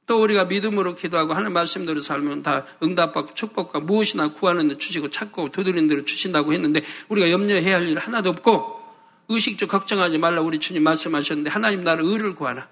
또 0.06 0.22
우리가 0.22 0.44
믿음으로 0.44 0.94
기도하고 0.94 1.34
하는 1.34 1.52
말씀대로 1.52 2.00
살면 2.00 2.42
다 2.42 2.64
응답받고 2.82 3.34
축복과 3.34 3.80
무엇이나 3.80 4.32
구하는 4.32 4.68
데 4.68 4.78
주시고 4.78 5.10
찾고 5.10 5.50
두드리는 5.50 5.88
대로 5.88 6.04
주신다고 6.04 6.52
했는데 6.52 6.82
우리가 7.08 7.30
염려해야 7.30 7.76
할 7.76 7.86
일 7.86 7.98
하나도 7.98 8.30
없고 8.30 8.80
의식적 9.28 9.68
걱정하지 9.68 10.18
말라 10.18 10.42
우리 10.42 10.58
주님 10.58 10.84
말씀하셨는데 10.84 11.50
하나님 11.50 11.82
나를 11.82 12.04
의를 12.04 12.34
구하라. 12.36 12.68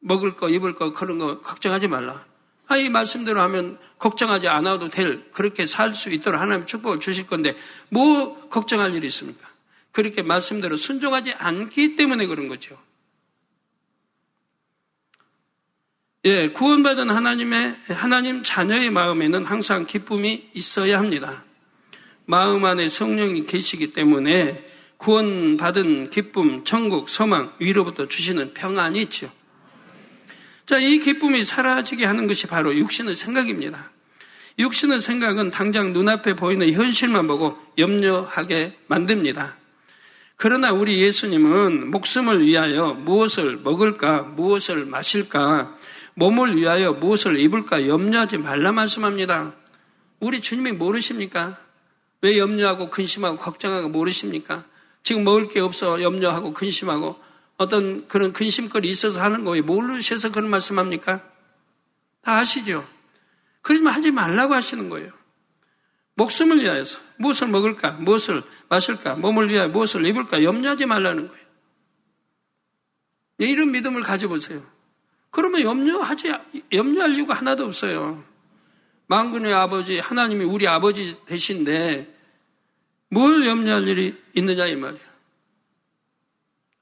먹을 0.00 0.34
거 0.34 0.48
입을 0.48 0.74
거 0.74 0.92
그런 0.92 1.18
거 1.18 1.40
걱정하지 1.40 1.88
말라. 1.88 2.24
아, 2.66 2.76
이 2.78 2.88
말씀대로 2.88 3.40
하면 3.42 3.78
걱정하지 3.98 4.48
않아도 4.48 4.88
될 4.88 5.30
그렇게 5.32 5.66
살 5.66 5.94
수 5.94 6.10
있도록 6.10 6.40
하나님 6.40 6.66
축복을 6.66 7.00
주실 7.00 7.26
건데 7.26 7.54
뭐 7.90 8.48
걱정할 8.48 8.94
일이 8.94 9.06
있습니까? 9.08 9.46
그렇게 9.92 10.22
말씀대로 10.22 10.78
순종하지 10.78 11.34
않기 11.34 11.96
때문에 11.96 12.26
그런 12.26 12.48
거죠. 12.48 12.78
예, 16.24 16.46
구원받은 16.50 17.10
하나님의 17.10 17.74
하나님 17.88 18.44
자녀의 18.44 18.90
마음에는 18.90 19.44
항상 19.44 19.86
기쁨이 19.86 20.50
있어야 20.54 21.00
합니다. 21.00 21.42
마음 22.26 22.64
안에 22.64 22.88
성령이 22.88 23.44
계시기 23.46 23.92
때문에 23.92 24.64
구원받은 24.98 26.10
기쁨, 26.10 26.62
천국, 26.62 27.08
소망, 27.08 27.52
위로부터 27.58 28.06
주시는 28.06 28.54
평안이 28.54 29.02
있죠. 29.02 29.32
자, 30.64 30.78
이 30.78 31.00
기쁨이 31.00 31.44
사라지게 31.44 32.04
하는 32.04 32.28
것이 32.28 32.46
바로 32.46 32.72
육신의 32.72 33.16
생각입니다. 33.16 33.90
육신의 34.60 35.00
생각은 35.00 35.50
당장 35.50 35.92
눈앞에 35.92 36.36
보이는 36.36 36.72
현실만 36.72 37.26
보고 37.26 37.58
염려하게 37.78 38.76
만듭니다. 38.86 39.56
그러나 40.36 40.70
우리 40.72 41.02
예수님은 41.02 41.90
목숨을 41.90 42.46
위하여 42.46 42.94
무엇을 42.94 43.58
먹을까, 43.64 44.22
무엇을 44.22 44.86
마실까, 44.86 45.74
몸을 46.14 46.56
위하여 46.56 46.92
무엇을 46.92 47.38
입을까 47.38 47.86
염려하지 47.86 48.38
말라 48.38 48.72
말씀합니다. 48.72 49.54
우리 50.20 50.40
주님이 50.40 50.72
모르십니까? 50.72 51.58
왜 52.20 52.38
염려하고 52.38 52.90
근심하고 52.90 53.36
걱정하고 53.36 53.88
모르십니까? 53.88 54.64
지금 55.02 55.24
먹을 55.24 55.48
게 55.48 55.60
없어 55.60 56.00
염려하고 56.00 56.52
근심하고 56.52 57.18
어떤 57.56 58.06
그런 58.08 58.32
근심거리 58.32 58.88
있어서 58.90 59.20
하는 59.20 59.44
거예요. 59.44 59.64
모르셔서 59.64 60.30
그런 60.30 60.50
말씀합니까? 60.50 61.22
다 62.22 62.38
아시죠? 62.38 62.86
그러지만 63.62 63.94
하지 63.94 64.10
말라고 64.10 64.54
하시는 64.54 64.88
거예요. 64.88 65.10
목숨을 66.14 66.60
위하여서 66.62 66.98
무엇을 67.16 67.48
먹을까, 67.48 67.92
무엇을 67.92 68.42
마실까, 68.68 69.16
몸을 69.16 69.48
위하여 69.48 69.68
무엇을 69.68 70.04
입을까 70.06 70.42
염려하지 70.42 70.86
말라는 70.86 71.28
거예요. 71.28 71.42
네, 73.38 73.46
이런 73.46 73.72
믿음을 73.72 74.02
가져보세요. 74.02 74.62
그러면 75.32 75.62
염려하지 75.62 76.32
염려할 76.72 77.14
이유가 77.14 77.34
하나도 77.34 77.64
없어요. 77.64 78.22
망군의 79.06 79.52
아버지 79.52 79.98
하나님이 79.98 80.44
우리 80.44 80.68
아버지 80.68 81.16
되신데 81.26 82.14
뭘 83.08 83.44
염려할 83.44 83.88
일이 83.88 84.14
있느냐 84.34 84.66
이 84.66 84.76
말이에요. 84.76 85.12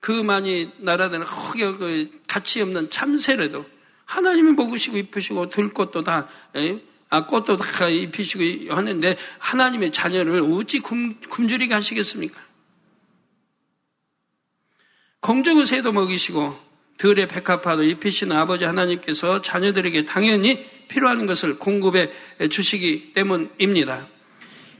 그 0.00 0.11
많이 0.11 0.71
날아다니는 0.78 1.26
허게 1.26 1.73
그 1.76 2.21
가치 2.26 2.61
없는 2.61 2.90
참새라도 2.90 3.64
하나님이 4.04 4.52
먹으시고 4.52 4.97
입히시고 4.97 5.49
들꽃도 5.50 6.02
다 6.02 6.28
에? 6.57 6.83
아, 7.09 7.26
꽃도 7.26 7.57
다 7.57 7.88
입히시고 7.88 8.75
하는데 8.75 9.16
하나님의 9.38 9.92
자녀를 9.92 10.42
어찌 10.52 10.80
굶, 10.80 11.21
굶주리게 11.21 11.73
하시겠습니까? 11.75 12.40
공중의 15.21 15.66
새도 15.66 15.92
먹이시고 15.92 16.70
들의 17.00 17.26
백합화도 17.28 17.83
입히시는 17.83 18.37
아버지 18.37 18.66
하나님께서 18.66 19.40
자녀들에게 19.40 20.04
당연히 20.04 20.66
필요한 20.88 21.25
것을 21.25 21.59
공급해 21.59 22.11
주시기 22.50 23.14
때문입니다. 23.14 24.07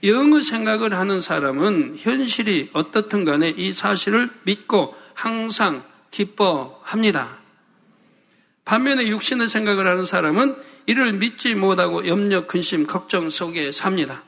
영의 0.05 0.43
생각을 0.43 0.93
하는 0.93 1.23
사람은 1.23 1.97
현실이 1.99 2.71
어떻든 2.75 3.25
간에 3.25 3.49
이 3.49 3.73
사실을 3.73 4.29
믿고 4.43 4.95
항상 5.15 5.83
기뻐합니다. 6.11 7.39
반면에 8.67 9.07
육신의 9.07 9.49
생각을 9.49 9.87
하는 9.87 10.05
사람은 10.05 10.57
이를 10.85 11.15
믿지 11.15 11.55
못하고 11.55 12.07
염려, 12.07 12.47
근심, 12.47 12.87
걱정 12.87 13.31
속에 13.31 13.73
삽니다. 13.73 14.25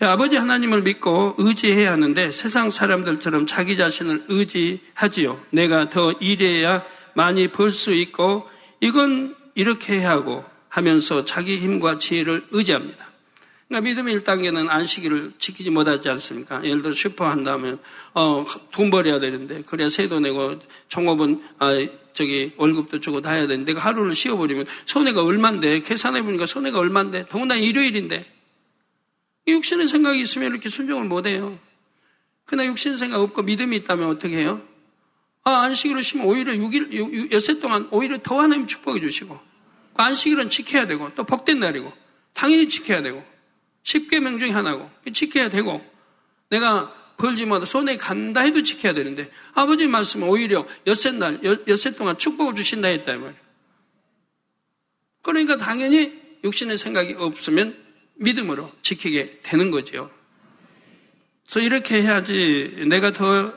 아버지 0.00 0.36
하나님을 0.36 0.82
믿고 0.82 1.36
의지해야 1.38 1.92
하는데 1.92 2.32
세상 2.32 2.72
사람들처럼 2.72 3.46
자기 3.46 3.76
자신을 3.76 4.24
의지하지요. 4.28 5.40
내가 5.50 5.88
더 5.88 6.10
일해야 6.20 6.82
많이 7.14 7.48
벌 7.48 7.70
수 7.70 7.92
있고 7.92 8.48
이건 8.80 9.36
이렇게 9.54 10.00
해야 10.00 10.10
하고 10.10 10.44
하면서 10.68 11.24
자기 11.24 11.58
힘과 11.58 11.98
지혜를 11.98 12.46
의지합니다. 12.50 13.14
그러니까 13.68 13.88
믿음의 13.88 14.20
1단계는 14.20 14.68
안식일을 14.68 15.32
지키지 15.38 15.70
못하지 15.70 16.08
않습니까? 16.08 16.62
예를 16.64 16.82
들어 16.82 16.94
슈퍼 16.94 17.28
한다면, 17.28 17.78
어, 18.12 18.44
돈 18.72 18.90
벌어야 18.90 19.20
되는데, 19.20 19.62
그래야 19.62 19.88
세도 19.88 20.20
내고, 20.20 20.58
종업은, 20.88 21.42
아, 21.58 21.70
저기, 22.12 22.52
월급도 22.56 23.00
주고 23.00 23.20
다 23.20 23.30
해야 23.30 23.46
되는데, 23.46 23.72
내가 23.72 23.84
하루를 23.84 24.14
쉬어버리면, 24.14 24.66
손해가 24.84 25.24
얼만데, 25.24 25.80
계산해 25.80 26.22
보니까 26.22 26.46
손해가 26.46 26.78
얼만데, 26.78 27.26
더군다나 27.28 27.60
일요일인데, 27.60 28.26
육신의 29.48 29.88
생각이 29.88 30.20
있으면 30.20 30.50
이렇게 30.50 30.68
순종을 30.68 31.04
못해요. 31.04 31.58
그러나 32.44 32.66
육신 32.68 32.98
생각 32.98 33.20
없고 33.20 33.42
믿음이 33.42 33.76
있다면 33.76 34.08
어떻게 34.10 34.38
해요? 34.38 34.62
아, 35.44 35.62
안식일을 35.64 36.02
쉬면 36.02 36.26
오히려 36.26 36.52
6일, 36.54 37.32
여섯 37.32 37.60
동안 37.60 37.88
오히려 37.90 38.18
더 38.22 38.40
하나님 38.40 38.66
축복해 38.66 39.00
주시고, 39.00 39.38
안식일은 39.94 40.50
지켜야 40.50 40.86
되고, 40.86 41.14
또 41.14 41.24
복된 41.24 41.60
날이고, 41.60 41.92
당연히 42.32 42.68
지켜야 42.68 43.02
되고, 43.02 43.24
십계명 43.84 44.38
중에 44.38 44.50
하나고 44.50 44.90
지켜야 45.12 45.48
되고 45.48 45.84
내가 46.50 46.92
벌지 47.16 47.46
마도 47.46 47.64
손에 47.64 47.96
간다 47.96 48.40
해도 48.40 48.62
지켜야 48.62 48.92
되는데 48.92 49.30
아버지 49.52 49.86
말씀은 49.86 50.26
오히려 50.28 50.66
엿새 50.86 51.12
날, 51.12 51.38
엿새 51.44 51.94
동안 51.94 52.18
축복을 52.18 52.56
주신다 52.56 52.88
했다 52.88 53.12
말이에요. 53.12 53.44
그러니까 55.22 55.56
당연히 55.56 56.20
육신의 56.42 56.76
생각이 56.76 57.14
없으면 57.14 57.76
믿음으로 58.16 58.72
지키게 58.82 59.40
되는 59.42 59.70
거죠. 59.70 60.10
그래서 61.44 61.60
이렇게 61.60 62.02
해야지 62.02 62.86
내가 62.88 63.12
더 63.12 63.54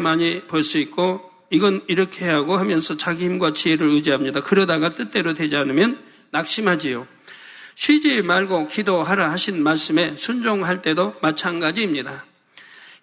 많이 0.00 0.46
벌수 0.46 0.78
있고 0.78 1.30
이건 1.50 1.82
이렇게 1.88 2.26
하고 2.26 2.56
하면서 2.56 2.96
자기 2.96 3.24
힘과 3.24 3.52
지혜를 3.52 3.88
의지합니다. 3.88 4.40
그러다가 4.40 4.90
뜻대로 4.90 5.34
되지 5.34 5.56
않으면 5.56 6.02
낙심하지요. 6.30 7.06
쉬지 7.74 8.22
말고 8.22 8.66
기도하라 8.66 9.30
하신 9.30 9.62
말씀에 9.62 10.16
순종할 10.16 10.82
때도 10.82 11.14
마찬가지입니다. 11.22 12.24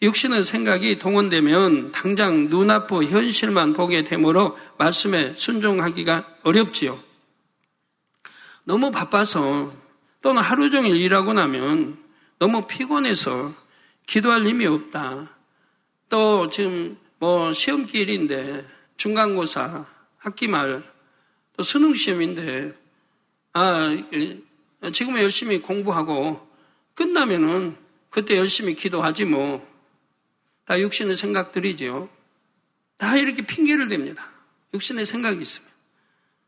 육신의 0.02 0.44
생각이 0.44 0.98
동원되면 0.98 1.92
당장 1.92 2.50
눈앞의 2.50 3.08
현실만 3.08 3.74
보게 3.74 4.04
되므로 4.04 4.58
말씀에 4.78 5.34
순종하기가 5.38 6.28
어렵지요. 6.44 7.00
너무 8.66 8.92
바빠서 8.92 9.72
또는 10.22 10.42
하루 10.42 10.70
종일 10.70 10.96
일하고 10.98 11.34
나면 11.34 11.98
너무 12.40 12.68
피곤해서 12.68 13.54
기도할 14.08 14.44
힘이 14.44 14.66
없다. 14.66 15.35
또 16.10 16.50
지금 16.50 16.98
뭐 17.20 17.54
시험길인데 17.54 18.68
중간고사, 18.98 19.86
학기 20.18 20.48
말, 20.48 20.84
또 21.58 21.64
수능 21.64 21.94
시험인데 21.94 22.74
아 23.54 23.96
지금은 24.94 25.22
열심히 25.22 25.60
공부하고 25.60 26.46
끝나면은 26.94 27.76
그때 28.10 28.38
열심히 28.38 28.76
기도하지 28.76 29.26
뭐. 29.26 29.76
다 30.66 30.80
육신의 30.80 31.16
생각들이죠. 31.18 32.10
다 32.98 33.18
이렇게 33.18 33.46
핑계를 33.46 33.88
댑니다. 33.88 34.18
육신의 34.74 35.06
생각이 35.06 35.42
있으면. 35.42 35.70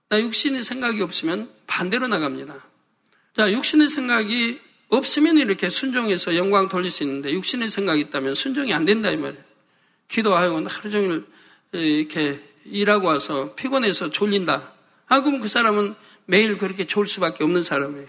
나 0.09 0.19
육신의 0.19 0.63
생각이 0.63 1.01
없으면 1.01 1.53
반대로 1.67 2.07
나갑니다. 2.07 2.65
자, 3.35 3.51
육신의 3.51 3.89
생각이 3.89 4.59
없으면 4.89 5.37
이렇게 5.37 5.69
순종해서 5.69 6.35
영광 6.35 6.69
돌릴 6.69 6.89
수 6.89 7.03
있는데 7.03 7.31
육신의 7.31 7.69
생각이 7.69 8.01
있다면 8.01 8.33
순종이 8.33 8.73
안 8.73 8.85
된다 8.85 9.11
이 9.11 9.17
말이에요. 9.17 9.43
기도하고 10.07 10.67
하루 10.67 10.91
종일 10.91 11.25
이렇게 11.71 12.41
일하고 12.65 13.07
와서 13.07 13.53
피곤해서 13.55 14.11
졸린다. 14.11 14.71
아, 15.07 15.21
그러면 15.21 15.41
그 15.41 15.47
사람은 15.47 15.95
매일 16.25 16.57
그렇게 16.57 16.85
졸 16.85 17.07
수밖에 17.07 17.43
없는 17.43 17.63
사람이에요. 17.63 18.07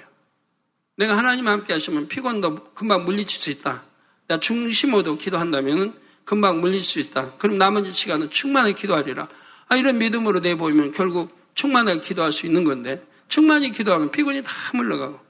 내가 0.96 1.16
하나님 1.16 1.46
함께 1.46 1.72
하시면 1.72 2.08
피곤도 2.08 2.72
금방 2.74 3.04
물리칠 3.04 3.40
수 3.40 3.50
있다. 3.50 3.84
내가 4.26 4.40
중심으로 4.40 5.16
기도한다면 5.16 5.98
금방 6.24 6.60
물릴 6.60 6.80
수 6.80 6.98
있다. 6.98 7.36
그럼 7.38 7.56
나머지 7.56 7.92
시간은 7.92 8.30
충만히 8.30 8.74
기도하리라. 8.74 9.28
아, 9.68 9.76
이런 9.76 9.98
믿음으로 9.98 10.40
내보이면 10.40 10.92
결국 10.92 11.36
충만하게 11.54 12.00
기도할 12.00 12.32
수 12.32 12.46
있는 12.46 12.64
건데 12.64 13.04
충만히 13.28 13.70
기도하면 13.70 14.10
피곤이 14.10 14.42
다 14.42 14.50
물러가고 14.74 15.20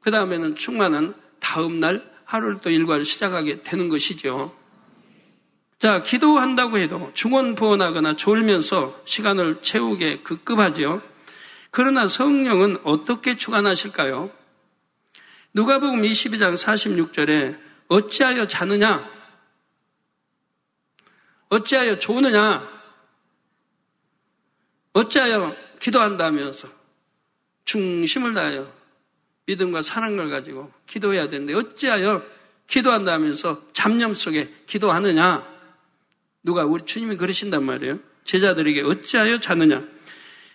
그 0.00 0.10
다음에는 0.10 0.56
충만한 0.56 1.14
다음 1.40 1.80
날 1.80 2.10
하루를 2.24 2.56
또 2.62 2.70
일과를 2.70 3.04
시작하게 3.04 3.62
되는 3.62 3.88
것이죠. 3.88 4.54
자, 5.78 6.02
기도한다고 6.02 6.78
해도 6.78 7.10
중원부원하거나 7.12 8.16
졸면서 8.16 9.02
시간을 9.04 9.62
채우게 9.62 10.22
급급하죠. 10.22 11.02
그러나 11.70 12.08
성령은 12.08 12.78
어떻게 12.84 13.36
주관하실까요? 13.36 14.30
누가복음 15.52 16.00
22장 16.02 16.56
46절에 16.56 17.58
어찌하여 17.88 18.46
자느냐? 18.46 19.06
어찌하여 21.50 21.98
좋느냐? 21.98 22.66
어찌하여 24.94 25.54
기도한다면서 25.78 26.68
중심을 27.66 28.32
다하여 28.32 28.72
믿음과 29.44 29.82
사랑을 29.82 30.30
가지고 30.30 30.72
기도해야 30.86 31.28
되는데 31.28 31.52
어찌하여 31.54 32.24
기도한다면서 32.66 33.62
잡념 33.74 34.14
속에 34.14 34.52
기도하느냐? 34.64 35.55
누가 36.46 36.64
우리 36.64 36.84
주님이 36.84 37.16
그러신단 37.16 37.64
말이에요. 37.64 37.98
제자들에게 38.24 38.82
어찌하여 38.82 39.40
자느냐? 39.40 39.82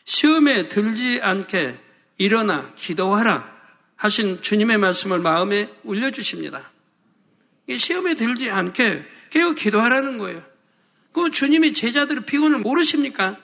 시험에 0.06 0.70
들지 0.70 1.20
않게 1.22 1.78
일어나 2.18 2.74
기도하라. 2.76 3.52
하신 3.98 4.42
주님의 4.42 4.78
말씀을 4.78 5.20
마음에 5.20 5.70
울려주십니다. 5.84 6.72
시험에 7.78 8.16
들지 8.16 8.50
않게 8.50 9.06
깨어 9.32 9.52
기도하라는 9.52 10.18
거예요. 10.18 10.42
그 11.12 11.30
주님이 11.30 11.74
제자들의 11.74 12.26
피곤을 12.26 12.60
모르십니까? 12.60 13.38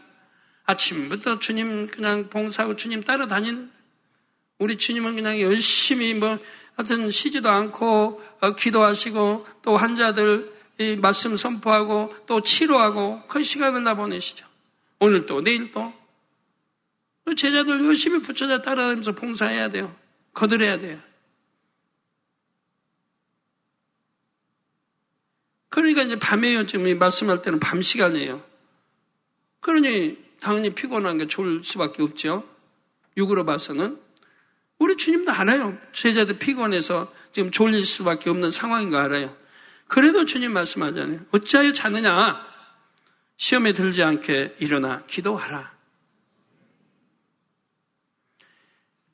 아침부터 0.65 1.39
주님 1.39 1.87
그냥 1.87 2.29
봉사하고 2.29 2.77
주님 2.77 3.03
따라다닌 3.03 3.69
우리 4.57 4.77
주님은 4.77 5.15
그냥 5.15 5.41
열심히 5.41 6.13
뭐 6.13 6.39
하여튼 6.77 7.11
쉬지도 7.11 7.49
않고 7.49 8.21
어, 8.39 8.51
기도하시고 8.55 9.45
또 9.63 9.75
환자들 9.75 10.56
이 10.79 10.95
말씀 10.95 11.35
선포하고 11.35 12.15
또 12.27 12.41
치료하고 12.41 13.23
그 13.27 13.43
시간을 13.43 13.83
다 13.83 13.95
보내시죠. 13.95 14.45
오늘 14.99 15.25
또 15.25 15.41
내일 15.41 15.71
또 15.71 15.93
제자들 17.35 17.83
열심히 17.85 18.21
붙여자 18.21 18.61
따라다니면서 18.61 19.13
봉사해야 19.13 19.69
돼요. 19.69 19.95
거들어야 20.33 20.79
돼요. 20.79 20.99
그러니까 25.69 26.03
이제 26.03 26.17
밤에요. 26.17 26.65
지금 26.65 26.97
말씀할 26.97 27.41
때는 27.41 27.59
밤 27.59 27.81
시간이에요. 27.81 28.43
그러니 29.59 30.17
당연히 30.39 30.73
피곤한 30.73 31.17
게 31.17 31.27
좋을 31.27 31.63
수밖에 31.63 32.01
없죠. 32.01 32.47
육으로 33.17 33.45
봐서는. 33.45 33.99
우리 34.79 34.95
주님도 34.95 35.31
알아요. 35.31 35.77
제자들 35.91 36.37
피곤해서 36.39 37.11
지금 37.33 37.51
졸릴 37.51 37.85
수밖에 37.85 38.29
없는 38.29 38.51
상황인 38.51 38.89
거 38.89 38.97
알아요. 38.97 39.35
그래도 39.87 40.25
주님 40.25 40.53
말씀하잖아요. 40.53 41.21
어찌하여 41.31 41.71
자느냐? 41.71 42.45
시험에 43.37 43.73
들지 43.73 44.03
않게 44.03 44.55
일어나 44.59 45.03
기도하라. 45.05 45.77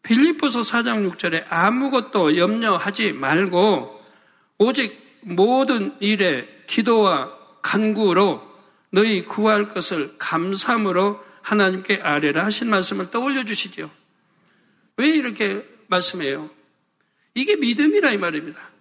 빌립보서 0.03 0.61
4장 0.61 1.09
6절에 1.11 1.45
아무것도 1.49 2.37
염려하지 2.37 3.13
말고 3.13 4.01
오직 4.57 5.19
모든 5.21 5.95
일에 6.01 6.47
기도와 6.67 7.31
간구로 7.61 8.53
너희 8.91 9.23
구할 9.23 9.69
것을 9.69 10.15
감사함으로 10.17 11.23
하나님께 11.41 12.01
아뢰라 12.01 12.45
하신 12.45 12.69
말씀을 12.69 13.11
떠올려 13.11 13.43
주시죠. 13.43 13.89
왜 14.97 15.07
이렇게 15.07 15.67
말씀해요? 15.87 16.49
이게 17.33 17.55
믿음이라 17.55 18.11
이 18.11 18.17
말입니다. 18.17 18.72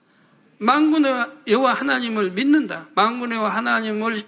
망군의 0.63 1.27
여호와 1.49 1.73
하나님을 1.75 2.31
믿는다. 2.31 2.89
망군의 2.95 3.37
여호와 3.37 3.57
하나님을 3.57 4.23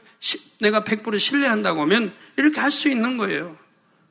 내가 0.60 0.82
100% 0.82 1.18
신뢰한다고 1.18 1.82
하면 1.82 2.12
이렇게 2.36 2.60
할 2.60 2.70
수 2.72 2.88
있는 2.88 3.16
거예요. 3.16 3.56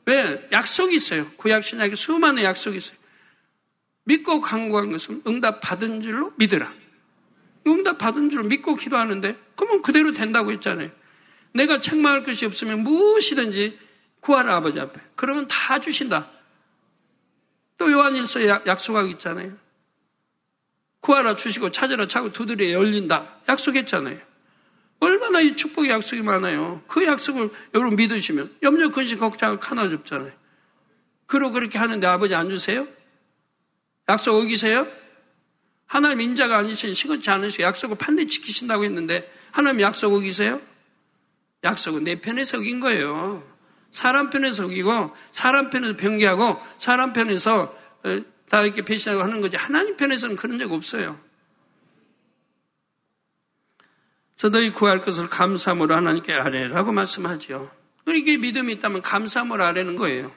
왜? 0.05 0.47
약속이 0.51 0.95
있어요. 0.95 1.29
구약 1.37 1.63
신약에 1.63 1.95
수많은 1.95 2.43
약속이 2.43 2.77
있어요. 2.77 2.97
믿고 4.05 4.39
강구한 4.41 4.91
것은 4.91 5.21
응답 5.27 5.59
받은 5.61 6.01
줄로 6.01 6.33
믿으라. 6.37 6.73
응답 7.67 7.97
받은 7.97 8.29
줄로 8.29 8.43
믿고 8.43 8.75
기도하는데 8.75 9.37
그러면 9.55 9.81
그대로 9.81 10.11
된다고 10.13 10.51
했잖아요. 10.51 10.91
내가 11.53 11.79
책망할 11.79 12.23
것이 12.23 12.45
없으면 12.45 12.83
무엇이든지 12.83 13.79
구하라 14.21 14.55
아버지 14.55 14.79
앞에. 14.79 14.99
그러면 15.15 15.47
다 15.49 15.79
주신다. 15.79 16.29
또 17.77 17.91
요한일서에 17.91 18.47
약속하고 18.47 19.09
있잖아요. 19.09 19.62
구하라 21.03 21.35
주시고 21.35 21.71
찾으라 21.71 22.07
차고 22.07 22.31
두드려 22.31 22.71
열린다. 22.71 23.39
약속했잖아요. 23.49 24.17
얼마나 25.01 25.41
이 25.41 25.57
축복의 25.57 25.89
약속이 25.91 26.21
많아요. 26.21 26.81
그 26.87 27.05
약속을 27.05 27.49
여러분 27.73 27.97
믿으시면 27.97 28.55
염려 28.63 28.89
근심 28.89 29.19
걱정을 29.19 29.57
하나 29.61 29.89
줍잖아요. 29.89 30.31
그러 31.25 31.51
그렇게 31.51 31.77
하는데 31.77 32.07
아버지 32.07 32.35
안 32.35 32.49
주세요? 32.49 32.87
약속 34.07 34.35
어기세요? 34.35 34.87
하나님 35.85 36.21
인자가 36.21 36.57
아니신 36.57 36.93
시건치 36.93 37.29
않으시고 37.29 37.63
약속을 37.63 37.97
반드시 37.97 38.29
지키신다고 38.29 38.85
했는데 38.85 39.29
하나님 39.51 39.81
약속 39.81 40.13
어기세요? 40.13 40.61
약속은 41.65 42.05
내 42.05 42.21
편에서 42.21 42.59
어긴 42.59 42.79
거예요. 42.79 43.45
사람 43.91 44.29
편에서 44.29 44.65
어기고 44.65 45.11
사람 45.33 45.69
편에서 45.69 45.97
변기하고 45.97 46.59
사람 46.77 47.11
편에서 47.11 47.77
어, 48.05 48.21
다 48.49 48.61
이렇게 48.63 48.83
배신하고 48.83 49.23
하는 49.23 49.41
거지 49.41 49.57
하나님 49.57 49.97
편에서는 49.97 50.35
그런 50.35 50.59
적 50.59 50.71
없어요. 50.71 51.19
그래서 54.35 54.49
너희 54.49 54.71
구할 54.71 55.01
것을 55.01 55.29
감사함으로 55.29 55.95
하나님께 55.95 56.33
아뢰라고 56.33 56.91
말씀하죠. 56.91 57.71
이게 58.07 58.37
믿음이 58.37 58.73
있다면 58.73 59.01
감사함으로 59.01 59.63
아뢰는 59.63 59.95
거예요. 59.95 60.33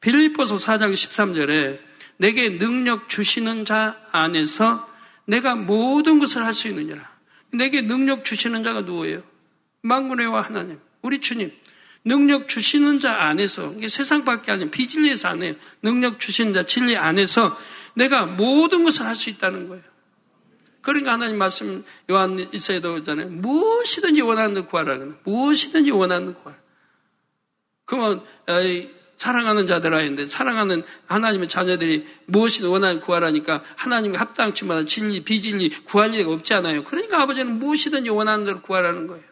빌립보서 0.00 0.56
4장 0.56 0.92
13절에 0.94 1.80
내게 2.18 2.58
능력 2.58 3.08
주시는 3.08 3.64
자 3.64 4.00
안에서 4.12 4.88
내가 5.26 5.54
모든 5.54 6.18
것을 6.18 6.44
할 6.44 6.54
수 6.54 6.68
있느니라. 6.68 7.16
내게 7.52 7.82
능력 7.82 8.24
주시는 8.24 8.64
자가 8.64 8.82
누구예요? 8.82 9.22
망군의 9.82 10.26
와 10.26 10.40
하나님, 10.40 10.80
우리 11.02 11.20
주님. 11.20 11.52
능력 12.06 12.48
주시는 12.48 13.00
자 13.00 13.12
안에서, 13.12 13.74
이게 13.76 13.88
세상 13.88 14.24
밖에 14.24 14.52
아니라 14.52 14.70
비진리에서 14.70 15.28
안에 15.28 15.58
능력 15.82 16.20
주시는 16.20 16.54
자 16.54 16.64
진리 16.64 16.96
안에서 16.96 17.58
내가 17.94 18.26
모든 18.26 18.84
것을 18.84 19.04
할 19.04 19.16
수 19.16 19.28
있다는 19.28 19.68
거예요. 19.68 19.82
그러니까 20.82 21.12
하나님 21.14 21.36
말씀 21.36 21.84
요한 22.08 22.38
일서에도 22.38 22.92
그러잖아요. 22.92 23.28
무엇이든지 23.28 24.22
원하는 24.22 24.66
구하라는 24.66 25.16
무엇이든지 25.24 25.90
원하는 25.90 26.32
구하라. 26.32 26.56
그러면 27.84 28.24
사랑하는 29.16 29.66
자들아 29.66 29.98
했는데 29.98 30.26
사랑하는 30.26 30.84
하나님의 31.06 31.48
자녀들이 31.48 32.06
무엇이든 32.26 32.68
원하는 32.68 33.00
구하라니까 33.00 33.64
하나님과 33.74 34.20
합당치 34.20 34.64
마다 34.64 34.84
진리, 34.84 35.24
비진리 35.24 35.70
구할 35.84 36.12
없지 36.24 36.54
않아요. 36.54 36.84
그러니까 36.84 37.20
아버지는 37.20 37.58
무엇이든지 37.58 38.10
원하는 38.10 38.44
대로 38.44 38.60
구하라는 38.60 39.08
거예요. 39.08 39.24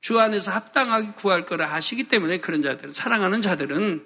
주 0.00 0.20
안에서 0.20 0.50
합당하게 0.52 1.12
구할 1.12 1.44
거를 1.46 1.66
아시기 1.66 2.04
때문에 2.04 2.38
그런 2.38 2.62
자들, 2.62 2.94
사랑하는 2.94 3.42
자들은 3.42 4.04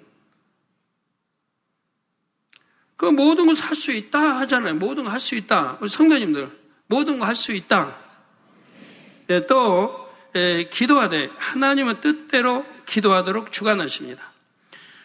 그 2.97 3.05
모든 3.05 3.47
걸할수 3.47 3.91
있다 3.91 4.19
하잖아요. 4.41 4.75
모든 4.75 5.05
걸 5.05 5.13
할 5.13 5.19
수 5.19 5.35
있다. 5.35 5.77
우리 5.81 5.89
성도님들, 5.89 6.51
모든 6.87 7.17
걸 7.19 7.27
할 7.27 7.35
수 7.35 7.51
있다. 7.51 7.97
예, 9.29 9.47
또, 9.47 9.95
예, 10.35 10.69
기도하되 10.69 11.29
하나님의 11.37 12.01
뜻대로 12.01 12.65
기도하도록 12.85 13.51
주관하십니다. 13.51 14.31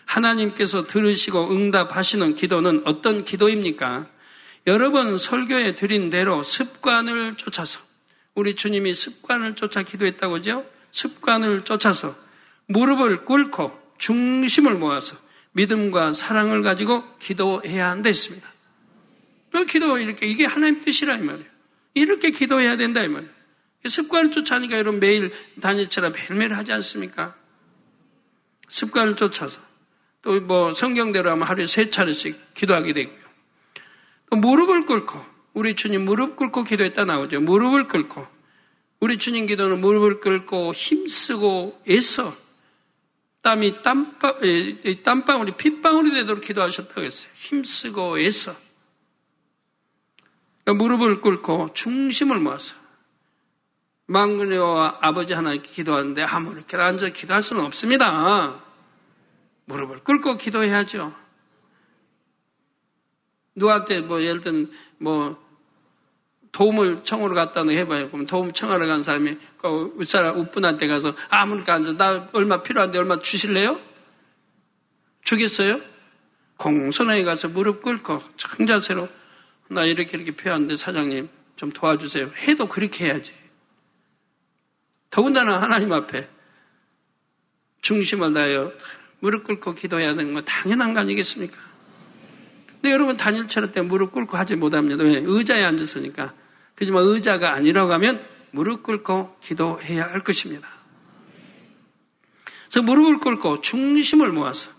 하나님께서 0.05 0.85
들으시고 0.85 1.51
응답하시는 1.51 2.35
기도는 2.35 2.83
어떤 2.87 3.25
기도입니까? 3.25 4.07
여러 4.67 4.91
번 4.91 5.17
설교에 5.19 5.75
드린 5.75 6.11
대로 6.11 6.43
습관을 6.43 7.37
쫓아서 7.37 7.81
우리 8.35 8.55
주님이 8.55 8.93
습관을 8.95 9.55
쫓아 9.55 9.83
기도했다고 9.83 10.37
하죠? 10.37 10.67
습관을 10.97 11.65
쫓아서 11.67 12.17
무릎을 12.69 13.27
꿇고 13.27 13.79
중심을 13.99 14.77
모아서 14.77 15.15
믿음과 15.53 16.15
사랑을 16.15 16.63
가지고 16.63 17.05
기도해야 17.19 17.91
한다 17.91 18.09
했습니다. 18.09 18.51
그 19.53 19.67
기도 19.67 19.99
이렇게 19.99 20.27
이게 20.27 20.47
하나님 20.47 20.81
뜻이라 20.81 21.17
이 21.17 21.23
말이에요. 21.23 21.49
이렇게 21.93 22.31
기도해야 22.31 22.79
된다 22.79 23.03
이 23.03 23.09
말이에요. 23.09 23.31
습관을 23.85 24.31
쫓아니까 24.31 24.79
여러분 24.79 24.99
매일 24.99 25.33
다니처럼 25.61 26.13
매일매일 26.13 26.55
하지 26.55 26.73
않습니까? 26.73 27.35
습관을 28.69 29.17
쫓아서 29.17 29.61
또 30.23 30.41
뭐 30.41 30.73
성경대로 30.73 31.31
하면 31.31 31.47
하루에 31.47 31.67
세 31.67 31.91
차례씩 31.91 32.55
기도하게 32.55 32.95
되고요. 32.95 33.27
또 34.31 34.37
무릎을 34.39 34.87
꿇고 34.87 35.25
우리 35.53 35.75
주님 35.75 36.07
무릎 36.07 36.37
꿇고 36.37 36.65
기도했다 36.65 37.05
나오죠. 37.05 37.41
무릎을 37.41 37.87
꿇고 37.87 38.36
우리 39.01 39.19
주님 39.19 39.47
기도는 39.47 39.81
무릎을 39.81 40.21
꿇고 40.21 40.73
힘쓰고 40.73 41.83
애써 41.89 42.37
땀이 43.43 43.83
땀방, 43.83 44.41
땀방울이 45.05 45.53
핏방울이 45.53 46.11
되도록 46.13 46.43
기도하셨다고 46.43 47.03
했어요. 47.03 47.31
힘쓰고 47.35 48.19
애써. 48.19 48.57
그러니까 50.65 50.83
무릎을 50.83 51.21
꿇고 51.21 51.73
중심을 51.75 52.41
모아서 52.41 52.75
망군이와 54.07 54.99
아버지 55.01 55.33
하나님께 55.33 55.69
기도하는데 55.69 56.23
아무렇게 56.23 56.77
앉아 56.77 57.11
기도할 57.11 57.43
수는 57.43 57.65
없습니다. 57.65 58.61
무릎을 59.67 60.03
꿇고 60.03 60.39
기도해야죠. 60.39 61.15
누구한테 63.55 64.01
뭐 64.01 64.23
예를 64.23 64.41
들면 64.41 64.73
뭐 64.99 65.46
도움을 66.57 67.05
청으로 67.05 67.35
갔다는 67.35 67.77
해봐요. 67.77 68.09
그럼 68.09 68.25
도움 68.25 68.51
청하러 68.51 68.87
간 68.87 69.03
사람이 69.03 69.37
그 69.59 69.93
윗사람 69.99 70.39
우분한테 70.39 70.87
가서 70.87 71.15
아무렇게 71.29 71.71
앉아 71.71 71.99
나 71.99 72.31
얼마 72.33 72.63
필요한데 72.63 72.99
얼마 72.99 73.19
주실래요? 73.19 73.79
주겠어요? 75.23 75.83
공손하게 76.57 77.25
가서 77.25 77.51
무릎 77.51 77.83
꿇고 77.83 78.23
청자세로 78.39 79.07
나 79.69 79.85
이렇게 79.85 80.17
이렇게 80.17 80.31
필요한데 80.31 80.79
사장님 80.79 81.29
좀 81.57 81.73
도와주세요. 81.73 82.31
해도 82.49 82.67
그렇게 82.69 83.05
해야지. 83.05 83.35
더군다나 85.11 85.61
하나님 85.61 85.93
앞에 85.93 86.27
중심을 87.83 88.33
다하여 88.33 88.73
무릎 89.19 89.45
꿇고 89.45 89.75
기도해야 89.75 90.15
되는 90.15 90.33
건 90.33 90.43
당연한 90.47 90.95
거 90.95 91.01
아니겠습니까? 91.01 91.59
근데 92.67 92.93
여러분 92.93 93.19
단일 93.19 93.47
차례 93.47 93.71
때 93.73 93.83
무릎 93.83 94.13
꿇고 94.13 94.39
하지 94.39 94.57
못합니다. 94.57 95.05
왜? 95.05 95.21
의자에 95.23 95.63
앉았으니까. 95.63 96.46
그지만 96.77 97.05
의자가 97.05 97.53
아니라고 97.53 97.93
하면 97.95 98.25
무릎 98.53 98.85
꿇고 98.85 99.37
기도해야 99.41 100.05
할 100.05 100.21
것입니다. 100.21 100.69
그래서 102.71 102.83
무릎을 102.83 103.19
꿇고 103.19 103.63
중심을 103.63 104.31
모아서 104.31 104.71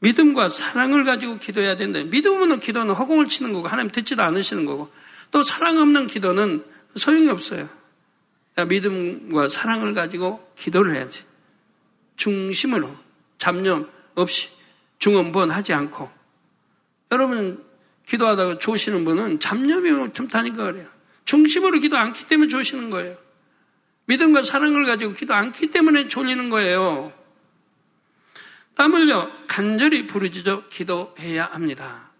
믿음과 0.00 0.48
사랑을 0.48 1.04
가지고 1.04 1.38
기도해야 1.38 1.76
된다. 1.76 2.02
믿음 2.02 2.40
없는 2.40 2.60
기도는 2.60 2.94
허공을 2.94 3.28
치는 3.28 3.52
거고 3.52 3.68
하나님 3.68 3.90
듣지도 3.90 4.22
않으시는 4.22 4.64
거고 4.64 4.90
또 5.30 5.42
사랑 5.42 5.78
없는 5.78 6.06
기도는 6.06 6.64
소용이 6.96 7.28
없어요. 7.28 7.68
믿음과 8.68 9.48
사랑을 9.48 9.94
가지고 9.94 10.52
기도를 10.56 10.94
해야지. 10.94 11.24
중심으로 12.16 12.94
잡념 13.38 13.88
없이 14.14 14.48
중언번 14.98 15.50
하지 15.50 15.72
않고 15.72 16.10
여러분 17.12 17.64
기도하다가 18.06 18.58
조시는 18.58 19.04
분은 19.04 19.40
잡념이 19.40 20.12
틈타니까 20.12 20.64
그래요. 20.64 20.97
중심으로 21.28 21.78
기도 21.78 21.98
않기 21.98 22.26
때문에 22.26 22.48
조시는 22.48 22.88
거예요. 22.88 23.14
믿음과 24.06 24.42
사랑을 24.42 24.86
가지고 24.86 25.12
기도 25.12 25.34
않기 25.34 25.70
때문에 25.70 26.08
졸리는 26.08 26.48
거예요. 26.48 27.12
땀 28.74 28.94
흘려 28.94 29.28
간절히 29.46 30.06
부르짖어 30.06 30.68
기도해야 30.70 31.44
합니다. 31.44 32.10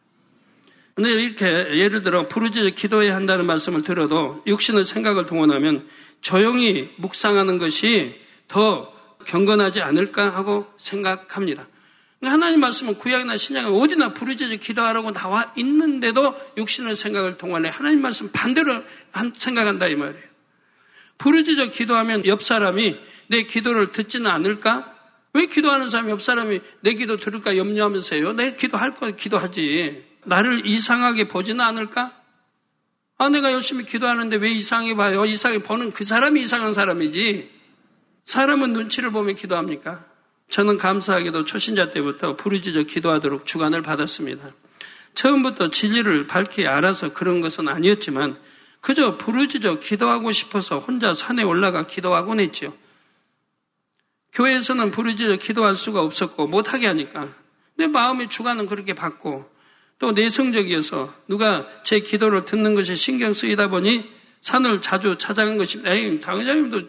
근데 0.94 1.10
이렇게 1.10 1.46
예를 1.46 2.02
들어 2.02 2.28
부르짖어 2.28 2.72
기도해야 2.74 3.16
한다는 3.16 3.46
말씀을 3.46 3.80
들어도 3.80 4.42
육신의 4.46 4.84
생각을 4.84 5.24
동원하면 5.24 5.88
조용히 6.20 6.90
묵상하는 6.98 7.56
것이 7.56 8.20
더 8.46 8.92
경건하지 9.24 9.80
않을까 9.80 10.34
하고 10.34 10.66
생각합니다. 10.76 11.66
하나님 12.22 12.60
말씀은 12.60 12.98
구약이나 12.98 13.36
신약에 13.36 13.68
어디나 13.68 14.12
부르짖어 14.12 14.56
기도하라고 14.56 15.12
나와 15.12 15.52
있는데도 15.56 16.36
육신의 16.56 16.96
생각을 16.96 17.38
동원해 17.38 17.68
하나님 17.68 18.02
말씀 18.02 18.30
반대로 18.32 18.82
생각한다 19.34 19.86
이 19.86 19.94
말이에요. 19.94 20.24
부르짖어 21.18 21.66
기도하면 21.66 22.26
옆 22.26 22.42
사람이 22.42 22.96
내 23.28 23.42
기도를 23.44 23.92
듣지는 23.92 24.30
않을까? 24.30 24.94
왜 25.34 25.46
기도하는 25.46 25.90
사람이 25.90 26.10
옆 26.10 26.22
사람이 26.22 26.60
내 26.80 26.94
기도 26.94 27.16
들을까 27.16 27.56
염려하면서요? 27.56 28.32
내 28.32 28.56
기도할 28.56 28.94
거 28.94 29.10
기도하지. 29.10 30.04
나를 30.24 30.66
이상하게 30.66 31.28
보지는 31.28 31.60
않을까? 31.60 32.12
아, 33.18 33.28
내가 33.28 33.52
열심히 33.52 33.84
기도하는데 33.84 34.36
왜 34.36 34.50
이상하게 34.50 34.94
봐요? 34.94 35.24
이상하게 35.24 35.62
보는 35.64 35.92
그 35.92 36.04
사람이 36.04 36.40
이상한 36.40 36.72
사람이지. 36.72 37.50
사람은 38.26 38.72
눈치를 38.72 39.10
보며 39.10 39.32
기도합니까? 39.34 40.07
저는 40.50 40.78
감사하게도 40.78 41.44
초신자 41.44 41.90
때부터 41.90 42.36
부르짖어 42.36 42.84
기도하도록 42.84 43.46
주관을 43.46 43.82
받았습니다. 43.82 44.50
처음부터 45.14 45.70
진리를 45.70 46.26
밝히 46.26 46.66
알아서 46.66 47.12
그런 47.12 47.40
것은 47.40 47.68
아니었지만 47.68 48.38
그저 48.80 49.18
부르짖어 49.18 49.78
기도하고 49.80 50.32
싶어서 50.32 50.78
혼자 50.78 51.12
산에 51.12 51.42
올라가 51.42 51.86
기도하곤 51.86 52.40
했지요. 52.40 52.72
교회에서는 54.32 54.90
부르짖어 54.90 55.36
기도할 55.36 55.74
수가 55.74 56.00
없었고 56.00 56.46
못하게 56.46 56.86
하니까 56.86 57.28
내 57.76 57.86
마음의 57.86 58.28
주관은 58.28 58.66
그렇게 58.66 58.94
받고 58.94 59.50
또 59.98 60.12
내성적이어서 60.12 61.12
누가 61.28 61.66
제 61.84 62.00
기도를 62.00 62.44
듣는 62.44 62.74
것에 62.74 62.94
신경 62.94 63.34
쓰이다 63.34 63.68
보니 63.68 64.08
산을 64.42 64.80
자주 64.80 65.18
찾아간 65.18 65.58
것이 65.58 65.82
에이 65.84 66.20
당회장님도 66.20 66.82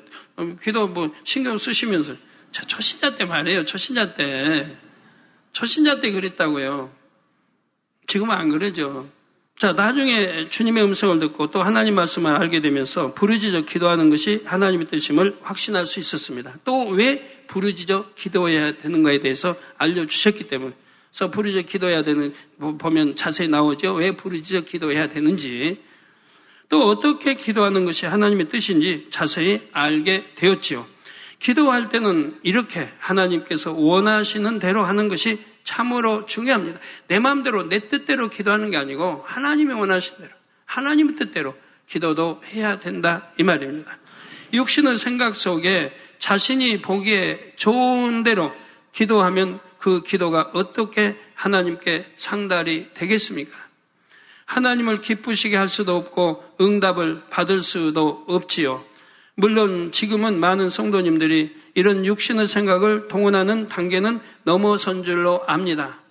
기도 0.62 0.88
뭐 0.88 1.14
신경 1.24 1.58
쓰시면서 1.58 2.14
저 2.52 2.64
초신자 2.66 3.16
때 3.16 3.26
말이에요 3.26 3.66
초신자 3.66 4.14
때 4.14 4.78
초신자 5.54 6.02
때 6.02 6.12
그랬다고요 6.12 6.92
지금은 8.08 8.36
안 8.36 8.50
그러죠 8.50 9.10
자, 9.60 9.74
나중에 9.74 10.48
주님의 10.48 10.82
음성을 10.86 11.20
듣고 11.20 11.48
또 11.48 11.62
하나님 11.62 11.96
말씀을 11.96 12.34
알게 12.34 12.62
되면서 12.62 13.14
부르짖어 13.14 13.66
기도하는 13.66 14.10
것이 14.10 14.42
하나님의 14.46 14.88
뜻임을 14.88 15.40
확신할 15.42 15.86
수 15.86 16.00
있었습니다. 16.00 16.56
또 16.64 16.88
왜 16.92 17.44
부르짖어 17.48 18.14
기도해야 18.16 18.78
되는가에 18.78 19.20
대해서 19.20 19.58
알려주셨기 19.78 20.46
때문에. 20.46 20.74
그래서 21.10 21.30
부르짖어 21.30 21.64
기도해야 21.64 22.04
되는, 22.04 22.34
보면 22.58 23.18
자세히 23.18 23.50
나오죠. 23.50 23.96
왜 23.96 24.14
부르짖어 24.14 24.62
기도해야 24.62 25.10
되는지. 25.10 25.82
또 26.70 26.86
어떻게 26.86 27.34
기도하는 27.34 27.84
것이 27.84 28.06
하나님의 28.06 28.48
뜻인지 28.48 29.08
자세히 29.10 29.68
알게 29.74 30.36
되었지요. 30.36 30.88
기도할 31.40 31.90
때는 31.90 32.40
이렇게 32.44 32.92
하나님께서 33.00 33.74
원하시는 33.74 34.60
대로 34.60 34.84
하는 34.84 35.08
것이 35.08 35.44
참으로 35.64 36.26
중요합니다. 36.26 36.80
내 37.08 37.20
마음대로 37.20 37.68
내 37.70 37.88
뜻대로 37.88 38.30
기도하는 38.30 38.70
게 38.70 38.78
아니고 38.78 39.24
하나님이 39.26 39.74
원하신 39.74 40.18
대로 40.18 40.30
하나님의 40.66 41.16
뜻대로 41.16 41.56
기도도 41.88 42.42
해야 42.54 42.78
된다 42.78 43.30
이 43.38 43.44
말입니다. 43.44 43.98
육신의 44.54 44.98
생각 44.98 45.36
속에 45.36 45.94
자신이 46.20 46.82
보기에 46.82 47.54
좋은 47.56 48.24
대로 48.24 48.52
기도하면 48.92 49.60
그 49.78 50.04
기도가 50.04 50.52
어떻게 50.54 51.16
하나님께 51.36 52.14
상달이 52.18 52.90
되겠습니까? 52.94 53.58
하나님을 54.46 55.00
기쁘시게 55.00 55.56
할 55.56 55.70
수도 55.70 55.96
없고 55.96 56.44
응답을 56.60 57.24
받을 57.30 57.62
수도 57.62 58.26
없지요. 58.28 58.84
물론 59.40 59.94
지금은 59.94 60.38
많은 60.42 60.70
성도님들이 60.70 61.56
이런 61.74 62.06
육신의 62.06 62.50
생각을 62.50 63.08
동원하는 63.08 63.70
단계는 63.70 64.20
넘어선 64.44 65.06
줄로 65.06 65.42
압니다. 65.48 66.02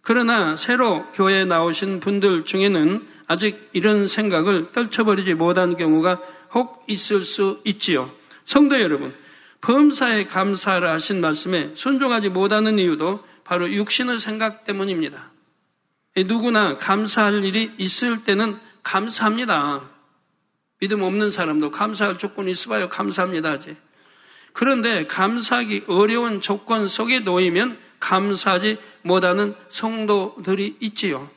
그러나 0.00 0.56
새로 0.56 1.04
교회에 1.12 1.44
나오신 1.44 2.00
분들 2.00 2.46
중에는 2.46 3.06
아직 3.26 3.68
이런 3.74 4.08
생각을 4.08 4.72
떨쳐버리지 4.72 5.34
못한 5.34 5.76
경우가 5.76 6.18
혹 6.54 6.82
있을 6.88 7.26
수 7.26 7.60
있지요. 7.64 8.10
성도 8.46 8.80
여러분, 8.80 9.12
범사에 9.60 10.24
감사를 10.24 10.88
하신 10.88 11.20
말씀에 11.20 11.72
순종하지 11.74 12.30
못하는 12.30 12.78
이유도 12.78 13.20
바로 13.44 13.70
육신의 13.70 14.18
생각 14.18 14.64
때문입니다. 14.64 15.30
누구나 16.26 16.78
감사할 16.78 17.44
일이 17.44 17.72
있을 17.76 18.24
때는 18.24 18.58
감사합니다. 18.82 19.95
믿음 20.78 21.02
없는 21.02 21.30
사람도 21.30 21.70
감사할 21.70 22.18
조건이 22.18 22.50
있어봐요. 22.50 22.88
감사합니다 22.88 23.50
하지. 23.50 23.76
그런데 24.52 25.06
감사하기 25.06 25.84
어려운 25.86 26.40
조건 26.40 26.88
속에 26.88 27.20
놓이면 27.20 27.78
감사하지 28.00 28.78
못하는 29.02 29.54
성도들이 29.68 30.76
있지요. 30.80 31.30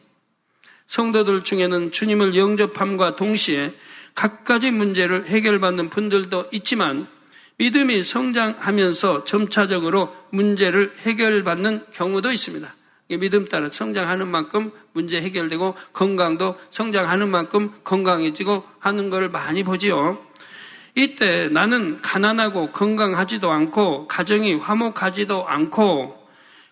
성도들 0.87 1.43
중에는 1.43 1.91
주님을 1.91 2.35
영접함과 2.35 3.15
동시에 3.15 3.73
각가지 4.15 4.71
문제를 4.71 5.27
해결받는 5.27 5.89
분들도 5.89 6.47
있지만 6.51 7.07
믿음이 7.57 8.03
성장하면서 8.03 9.25
점차적으로 9.25 10.15
문제를 10.31 10.93
해결받는 10.99 11.85
경우도 11.91 12.31
있습니다. 12.31 12.73
믿음 13.17 13.47
따라 13.47 13.69
성장하는 13.69 14.27
만큼 14.27 14.71
문제 14.93 15.21
해결되고 15.21 15.75
건강도 15.93 16.57
성장하는 16.69 17.29
만큼 17.29 17.71
건강해지고 17.83 18.63
하는 18.79 19.09
걸 19.09 19.29
많이 19.29 19.63
보지요. 19.63 20.23
이때 20.95 21.49
나는 21.49 22.01
가난하고 22.01 22.71
건강하지도 22.71 23.51
않고 23.51 24.07
가정이 24.07 24.55
화목하지도 24.55 25.47
않고 25.47 26.17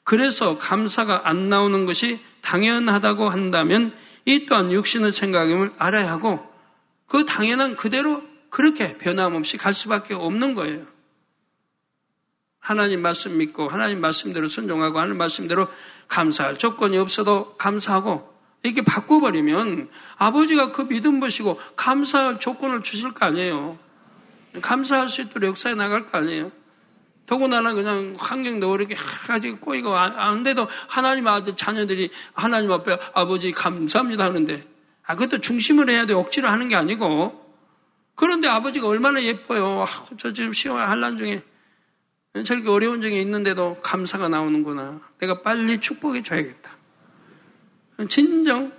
그래서 0.03 0.57
감사가 0.57 1.27
안 1.27 1.49
나오는 1.49 1.85
것이 1.85 2.19
당연하다고 2.41 3.29
한다면 3.29 3.93
이 4.25 4.45
또한 4.45 4.71
육신의 4.71 5.13
생각임을 5.13 5.71
알아야 5.77 6.11
하고 6.11 6.45
그 7.07 7.25
당연한 7.25 7.75
그대로 7.75 8.21
그렇게 8.49 8.97
변함없이 8.97 9.57
갈 9.57 9.73
수밖에 9.73 10.13
없는 10.13 10.55
거예요. 10.55 10.85
하나님 12.59 13.01
말씀 13.01 13.37
믿고 13.37 13.69
하나님 13.69 14.01
말씀대로 14.01 14.49
순종하고 14.49 14.99
하는 14.99 15.17
말씀대로 15.17 15.67
감사할 16.07 16.57
조건이 16.57 16.97
없어도 16.97 17.55
감사하고 17.57 18.37
이렇게 18.63 18.81
바꿔버리면 18.81 19.89
아버지가 20.17 20.71
그 20.71 20.87
믿음 20.87 21.19
보시고 21.19 21.59
감사할 21.75 22.39
조건을 22.39 22.83
주실 22.83 23.13
거 23.13 23.25
아니에요. 23.25 23.77
감사할 24.61 25.09
수 25.09 25.21
있도록 25.21 25.49
역사에 25.49 25.75
나갈 25.75 26.05
거 26.05 26.17
아니에요. 26.17 26.51
더군다나 27.25 27.73
그냥 27.73 28.15
환경도 28.17 28.73
이렇게 28.75 28.95
가지고 28.95 29.59
꼬이고 29.59 29.95
안 29.95 30.43
돼도 30.43 30.67
하나님 30.87 31.27
아들 31.27 31.55
자녀들이 31.55 32.09
하나님 32.33 32.71
앞에 32.71 32.97
아버지 33.13 33.51
감사합니다 33.51 34.23
하는데 34.23 34.65
아 35.05 35.15
그것도 35.15 35.41
중심을 35.41 35.89
해야 35.89 36.05
돼 36.05 36.13
억지로 36.13 36.49
하는 36.49 36.69
게 36.69 36.75
아니고 36.75 37.45
그런데 38.15 38.47
아버지가 38.47 38.87
얼마나 38.87 39.21
예뻐요. 39.21 39.85
아, 39.87 40.05
저 40.17 40.33
지금 40.33 40.51
시험 40.53 40.77
한란 40.77 41.17
중에 41.17 41.43
저렇게 42.43 42.69
어려운 42.69 43.01
중에 43.01 43.19
있는데도 43.21 43.77
감사가 43.81 44.29
나오는구나. 44.29 45.01
내가 45.19 45.41
빨리 45.41 45.79
축복해 45.79 46.23
줘야겠다. 46.23 46.77
진정 48.09 48.71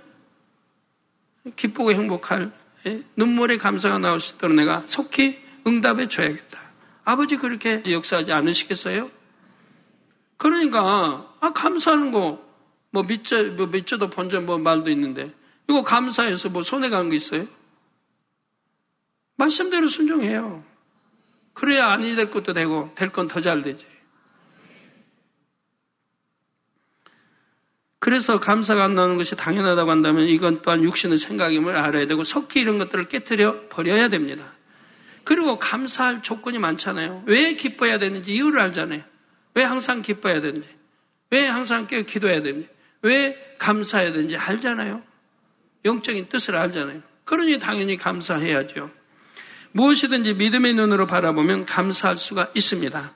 기쁘고 1.55 1.93
행복할 1.93 2.51
예? 2.85 3.03
눈물의 3.15 3.57
감사가 3.57 3.97
나올 3.97 4.19
수 4.19 4.35
있도록 4.35 4.55
내가 4.55 4.81
속히 4.85 5.39
응답해 5.67 6.07
줘야겠다. 6.07 6.59
아버지 7.03 7.37
그렇게 7.37 7.83
역사하지 7.89 8.31
않으시겠어요? 8.31 9.09
그러니까 10.37 11.35
아 11.39 11.51
감사하는 11.53 12.11
거뭐 12.11 13.03
믿죠 13.07 13.53
뭐 13.53 13.67
믿죠도 13.67 14.09
본전 14.09 14.45
뭐 14.45 14.57
말도 14.57 14.89
있는데 14.91 15.33
이거 15.67 15.83
감사해서 15.83 16.49
뭐 16.49 16.63
손해 16.63 16.89
가는 16.89 17.09
거 17.09 17.15
있어요? 17.15 17.45
말씀대로 19.35 19.87
순종해요. 19.87 20.63
그래야 21.59 21.87
아니 21.89 22.15
될 22.15 22.31
것도 22.31 22.53
되고 22.53 22.91
될 22.95 23.11
건 23.11 23.27
더 23.27 23.41
잘 23.41 23.61
되지. 23.61 23.85
그래서 27.99 28.39
감사가 28.39 28.85
안 28.85 28.95
나오는 28.95 29.17
것이 29.17 29.35
당연하다고 29.35 29.91
한다면 29.91 30.29
이건 30.29 30.61
또한 30.61 30.83
육신의 30.83 31.17
생각임을 31.17 31.75
알아야 31.75 32.07
되고 32.07 32.23
석기 32.23 32.61
이런 32.61 32.77
것들을 32.77 33.09
깨뜨려 33.09 33.67
버려야 33.67 34.07
됩니다. 34.07 34.53
그리고 35.25 35.59
감사할 35.59 36.23
조건이 36.23 36.59
많잖아요. 36.59 37.23
왜 37.25 37.55
기뻐해야 37.55 37.99
되는지 37.99 38.33
이유를 38.33 38.61
알잖아요. 38.61 39.03
왜 39.53 39.63
항상 39.63 40.01
기뻐해야 40.01 40.39
되는지. 40.39 40.67
왜 41.29 41.45
항상 41.45 41.87
깨어 41.87 42.03
기도해야 42.03 42.41
되는지. 42.41 42.69
왜 43.01 43.55
감사해야 43.59 44.13
되는지 44.13 44.37
알잖아요. 44.37 45.03
영적인 45.83 46.29
뜻을 46.29 46.55
알잖아요. 46.55 47.01
그러니 47.25 47.59
당연히 47.59 47.97
감사해야죠. 47.97 48.91
무엇이든지 49.71 50.33
믿음의 50.35 50.73
눈으로 50.73 51.07
바라보면 51.07 51.65
감사할 51.65 52.17
수가 52.17 52.49
있습니다. 52.55 53.11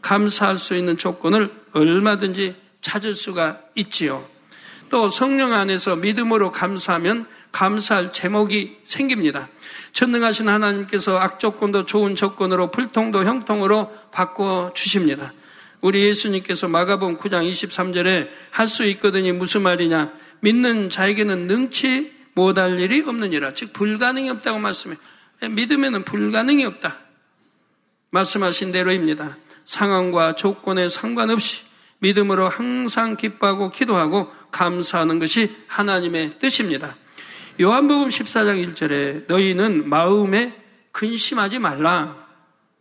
감사할 0.00 0.58
수 0.58 0.74
있는 0.74 0.96
조건을 0.96 1.50
얼마든지 1.72 2.56
찾을 2.80 3.14
수가 3.14 3.60
있지요. 3.74 4.24
또 4.90 5.10
성령 5.10 5.52
안에서 5.52 5.96
믿음으로 5.96 6.50
감사하면 6.50 7.26
감사할 7.52 8.12
제목이 8.12 8.78
생깁니다. 8.84 9.48
전능하신 9.92 10.48
하나님께서 10.48 11.18
악조건도 11.18 11.86
좋은 11.86 12.16
조건으로 12.16 12.70
불통도 12.70 13.24
형통으로 13.24 13.90
바꿔 14.10 14.72
주십니다. 14.74 15.32
우리 15.80 16.04
예수님께서 16.04 16.68
마가복 16.68 17.20
9장 17.20 17.50
23절에 17.50 18.28
할 18.50 18.66
수 18.66 18.84
있거든이 18.84 19.32
무슨 19.32 19.62
말이냐? 19.62 20.12
믿는 20.40 20.90
자에게는 20.90 21.46
능치 21.46 22.12
못할 22.34 22.78
일이 22.78 23.02
없느니라. 23.02 23.54
즉 23.54 23.72
불가능이 23.72 24.30
없다고 24.30 24.58
말씀해. 24.58 24.96
믿음에는 25.46 26.04
불가능이 26.04 26.64
없다. 26.64 26.96
말씀하신 28.10 28.72
대로입니다. 28.72 29.36
상황과 29.64 30.34
조건에 30.34 30.88
상관없이 30.88 31.64
믿음으로 31.98 32.48
항상 32.48 33.16
기뻐하고 33.16 33.70
기도하고 33.70 34.30
감사하는 34.50 35.18
것이 35.18 35.54
하나님의 35.66 36.38
뜻입니다. 36.38 36.96
요한복음 37.60 38.08
14장 38.08 38.64
1절에 38.66 39.26
너희는 39.26 39.88
마음에 39.88 40.56
근심하지 40.92 41.58
말라. 41.58 42.26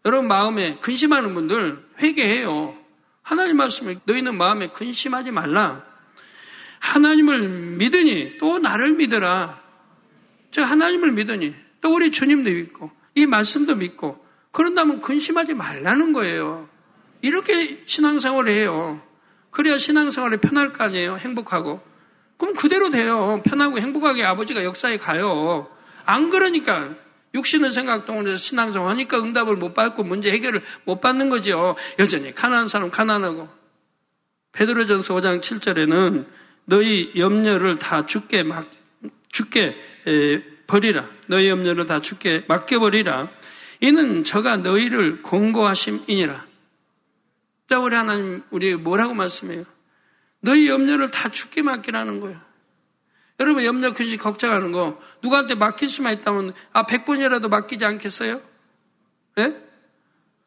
여러분 0.06 0.28
마음에 0.28 0.78
근심하는 0.80 1.34
분들 1.34 1.84
회개해요. 2.00 2.78
하나님 3.22 3.58
말씀에 3.58 3.98
너희는 4.06 4.38
마음에 4.38 4.68
근심하지 4.68 5.32
말라. 5.32 5.84
하나님을 6.80 7.50
믿으니 7.78 8.38
또 8.38 8.60
나를 8.60 8.94
믿어라. 8.94 9.62
저 10.52 10.64
하나님을 10.64 11.12
믿으니 11.12 11.54
또 11.88 11.94
우리 11.94 12.12
주님도 12.12 12.52
믿고 12.52 12.92
이 13.16 13.26
말씀도 13.26 13.76
믿고 13.76 14.22
그런다면 14.52 15.00
근심하지 15.00 15.54
말라는 15.54 16.12
거예요. 16.12 16.68
이렇게 17.22 17.82
신앙생활을 17.86 18.52
해요. 18.52 19.02
그래야 19.52 19.78
신앙생활이 19.78 20.38
편할 20.38 20.74
거 20.74 20.84
아니에요. 20.84 21.16
행복하고. 21.16 21.82
그럼 22.36 22.56
그대로 22.56 22.90
돼요. 22.90 23.42
편하고 23.46 23.80
행복하게 23.80 24.26
아버지가 24.26 24.66
역사에 24.66 24.98
가요. 24.98 25.70
안 26.06 26.30
그러니까 26.30 26.94
육신의 27.34 27.72
생각 27.72 28.04
동안에서 28.06 28.36
신앙생활 28.36 28.90
하니까 28.90 29.20
응답을 29.20 29.56
못 29.56 29.74
받고 29.74 30.04
문제 30.04 30.30
해결을 30.32 30.62
못 30.84 31.00
받는 31.00 31.30
거죠. 31.30 31.78
여전히 32.00 32.36
가난한 32.36 32.68
사람 32.68 32.92
가난하고. 32.92 33.48
베드로전서 34.52 35.14
5장 35.14 35.40
7절에는 35.40 36.26
너희 36.66 37.14
염려를 37.16 37.78
다 37.80 38.06
죽게 38.06 38.44
막 38.44 38.70
죽게 39.32 39.76
버리라. 40.68 41.10
너희 41.28 41.50
염려를 41.50 41.88
다 41.88 42.02
죽게 42.02 42.46
맡겨 42.48 42.80
버리라. 42.80 43.30
이는 43.80 44.24
저가 44.24 44.58
너희를 44.58 45.22
공고하심이니라. 45.24 46.46
자, 47.70 47.80
우리 47.80 47.96
하나님 47.96 48.44
우리 48.50 48.76
뭐라고 48.76 49.14
말씀해요? 49.14 49.66
너희 50.40 50.68
염려를 50.68 51.12
다 51.12 51.30
죽게 51.30 51.62
맡기라는 51.62 52.20
거예요. 52.20 52.40
여러분 53.40 53.64
염려 53.64 53.94
근심 53.94 54.18
걱정하는 54.18 54.72
거 54.72 55.00
누구한테 55.22 55.56
맡길 55.56 55.90
수만 55.90 56.14
있다면 56.14 56.54
아 56.74 56.86
100번이라도 56.86 57.50
맡기지 57.50 57.86
않겠어요? 57.86 58.42
예? 59.38 59.56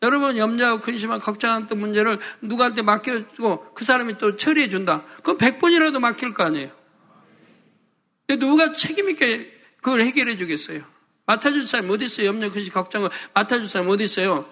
여러분 0.02 0.37
염려하고 0.37 0.80
근심하고 0.80 1.22
걱정하는 1.22 1.68
문제를 1.78 2.18
누구한테 2.40 2.83
맡겨주고 2.83 3.74
그 3.74 3.85
사람이 3.85 4.18
또 4.18 4.37
처리해 4.37 4.68
준다. 4.68 5.04
그럼 5.22 5.38
100번이라도 5.38 6.00
맡길 6.00 6.33
거 6.33 6.42
아니에요. 6.42 6.70
근데 8.26 8.44
누가 8.44 8.72
책임있게 8.72 9.60
그걸 9.83 10.01
해결해 10.01 10.37
주겠어요? 10.37 10.83
맡아줄 11.27 11.66
사람이 11.66 11.90
어디 11.90 12.07
있어요? 12.07 12.27
염려, 12.27 12.51
근심, 12.51 12.73
걱정을 12.73 13.11
맡아줄 13.35 13.69
사람이 13.69 13.90
어디 13.90 14.05
있어요? 14.05 14.49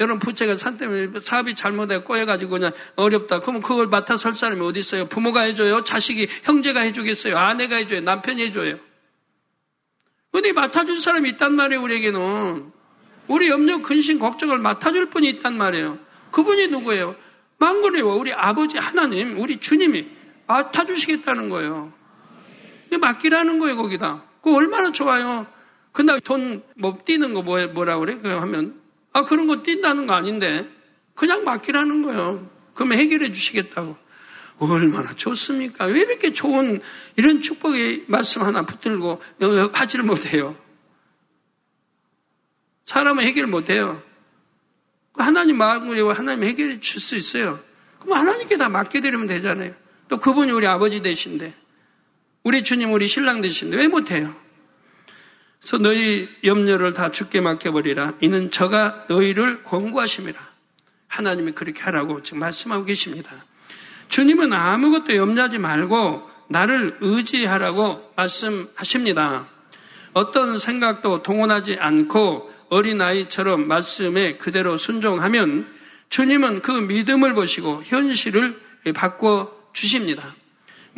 여러분 0.00 0.20
부채가 0.20 0.56
산 0.56 0.78
때문에 0.78 1.08
사업이 1.20 1.54
잘못해 1.54 1.98
꼬여가지고 1.98 2.52
그냥 2.52 2.72
어렵다. 2.94 3.40
그러면 3.40 3.62
그걸 3.62 3.88
맡아 3.88 4.16
설 4.16 4.34
사람이 4.34 4.60
어디 4.64 4.78
있어요? 4.78 5.06
부모가 5.08 5.40
해줘요? 5.40 5.82
자식이 5.82 6.28
형제가 6.44 6.80
해주겠어요? 6.80 7.36
아내가 7.36 7.76
해줘요? 7.76 8.00
남편이 8.02 8.42
해줘요? 8.46 8.78
근데 10.30 10.52
맡아줄 10.52 11.00
사람이 11.00 11.30
있단 11.30 11.54
말이에요, 11.54 11.82
우리에게는. 11.82 12.72
우리 13.26 13.48
염려, 13.48 13.82
근심, 13.82 14.20
걱정을 14.20 14.58
맡아줄 14.58 15.10
분이 15.10 15.28
있단 15.30 15.56
말이에요. 15.56 15.98
그분이 16.30 16.68
누구예요? 16.68 17.16
망고리와 17.58 18.14
우리 18.14 18.32
아버지 18.32 18.78
하나님, 18.78 19.38
우리 19.40 19.58
주님이 19.58 20.06
맡아주시겠다는 20.46 21.48
거예요. 21.48 21.92
맡기라는 22.96 23.58
거예요, 23.58 23.76
거기다. 23.76 24.24
그거 24.42 24.56
얼마나 24.56 24.92
좋아요. 24.92 25.46
근데 25.92 26.18
돈, 26.20 26.62
뭐, 26.76 26.98
뛰는 27.04 27.34
거 27.34 27.42
뭐, 27.42 27.64
뭐라 27.68 27.98
그래? 27.98 28.18
그 28.18 28.28
하면 28.28 28.80
아, 29.12 29.24
그런 29.24 29.46
거 29.46 29.62
뛴다는 29.62 30.06
거 30.06 30.14
아닌데. 30.14 30.68
그냥 31.14 31.44
맡기라는 31.44 32.02
거예요. 32.02 32.48
그러면 32.74 32.98
해결해 32.98 33.32
주시겠다고. 33.32 33.96
얼마나 34.60 35.14
좋습니까? 35.14 35.84
왜 35.86 36.00
이렇게 36.00 36.32
좋은 36.32 36.80
이런 37.16 37.42
축복의 37.42 38.04
말씀 38.08 38.42
하나 38.42 38.62
붙들고 38.62 39.20
하지를 39.72 40.04
못해요? 40.04 40.56
사람은 42.86 43.22
해결 43.24 43.46
못해요. 43.46 44.02
하나님 45.14 45.58
마음을 45.58 46.16
하나님 46.16 46.44
해결해 46.44 46.80
줄 46.80 47.00
수 47.00 47.16
있어요. 47.16 47.60
그럼 48.00 48.18
하나님께 48.18 48.56
다 48.56 48.68
맡겨드리면 48.68 49.26
되잖아요. 49.26 49.74
또 50.08 50.18
그분이 50.18 50.50
우리 50.52 50.66
아버지 50.66 51.02
되신데, 51.02 51.54
우리 52.48 52.62
주님 52.62 52.94
우리 52.94 53.06
신랑 53.08 53.42
되신데 53.42 53.76
왜 53.76 53.88
못해요? 53.88 54.34
그래서 55.60 55.76
너희 55.76 56.30
염려를 56.44 56.94
다 56.94 57.12
죽게 57.12 57.42
맡겨버리라. 57.42 58.14
이는 58.22 58.50
저가 58.50 59.04
너희를 59.10 59.64
권고하심이라. 59.64 60.40
하나님이 61.08 61.52
그렇게 61.52 61.82
하라고 61.82 62.22
지금 62.22 62.38
말씀하고 62.38 62.86
계십니다. 62.86 63.44
주님은 64.08 64.54
아무것도 64.54 65.14
염려하지 65.14 65.58
말고 65.58 66.22
나를 66.48 66.96
의지하라고 67.02 68.14
말씀하십니다. 68.16 69.46
어떤 70.14 70.58
생각도 70.58 71.22
동원하지 71.22 71.76
않고 71.78 72.50
어린아이처럼 72.70 73.68
말씀에 73.68 74.38
그대로 74.38 74.78
순종하면 74.78 75.70
주님은 76.08 76.62
그 76.62 76.72
믿음을 76.72 77.34
보시고 77.34 77.82
현실을 77.84 78.58
바꿔 78.94 79.52
주십니다. 79.74 80.34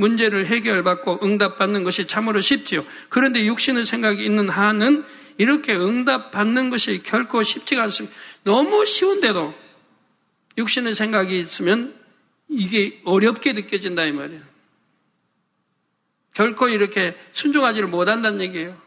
문제를 0.00 0.46
해결받고 0.46 1.20
응답받는 1.22 1.84
것이 1.84 2.06
참으로 2.06 2.40
쉽지요. 2.40 2.84
그런데 3.08 3.44
육신의 3.44 3.86
생각이 3.86 4.24
있는 4.24 4.48
한은 4.48 5.04
이렇게 5.38 5.74
응답받는 5.74 6.70
것이 6.70 7.02
결코 7.02 7.42
쉽지가 7.42 7.82
않습니다. 7.84 8.14
너무 8.44 8.84
쉬운데도 8.84 9.54
육신의 10.58 10.94
생각이 10.94 11.38
있으면 11.38 11.94
이게 12.48 13.00
어렵게 13.04 13.52
느껴진다 13.52 14.04
이 14.04 14.12
말이에요. 14.12 14.42
결코 16.34 16.68
이렇게 16.68 17.16
순종하지를 17.32 17.88
못한다는 17.88 18.40
얘기예요. 18.40 18.80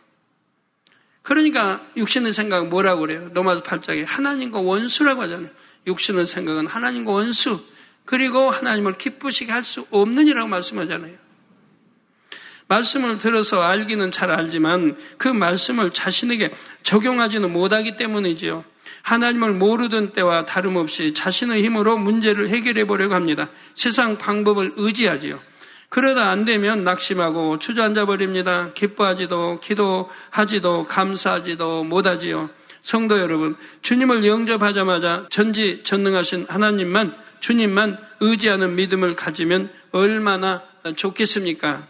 그러니까 1.22 1.86
육신의 1.96 2.34
생각은 2.34 2.70
뭐라고 2.70 3.02
그래요? 3.02 3.30
로마서 3.34 3.64
8장에 3.64 4.06
하나님과 4.06 4.60
원수라고 4.60 5.22
하잖아요. 5.24 5.50
육신의 5.88 6.26
생각은 6.26 6.68
하나님과 6.68 7.12
원수. 7.12 7.64
그리고 8.06 8.50
하나님을 8.50 8.98
기쁘시게 8.98 9.52
할 9.52 9.64
수 9.64 9.86
없느니라고 9.92 10.48
말씀하잖아요. 10.48 11.14
말씀을 12.68 13.18
들어서 13.18 13.62
알기는 13.62 14.12
잘 14.12 14.32
알지만 14.32 14.98
그 15.18 15.28
말씀을 15.28 15.92
자신에게 15.92 16.52
적용하지는 16.84 17.52
못하기 17.52 17.96
때문이지요. 17.98 18.64
하나님을 19.04 19.54
모르던 19.54 20.14
때와 20.14 20.46
다름없이 20.46 21.14
자신의 21.14 21.64
힘으로 21.64 21.98
문제를 21.98 22.50
해결해 22.50 22.86
보려고 22.86 23.16
합니다. 23.16 23.50
세상 23.76 24.18
방법을 24.18 24.74
의지하지요. 24.76 25.40
그러다 25.90 26.30
안 26.30 26.46
되면 26.46 26.84
낙심하고 26.84 27.60
주저앉아 27.60 28.06
버립니다. 28.06 28.70
기뻐하지도 28.74 29.60
기도하지도 29.60 30.86
감사하지도 30.86 31.84
못하지요. 31.84 32.50
성도 32.82 33.20
여러분, 33.20 33.56
주님을 33.82 34.26
영접하자마자 34.26 35.28
전지 35.30 35.82
전능하신 35.84 36.48
하나님만 36.50 37.16
주님만 37.44 37.98
의지하는 38.22 38.76
믿음을 38.76 39.16
가지면 39.16 39.70
얼마나 39.92 40.64
좋겠습니까? 40.96 41.86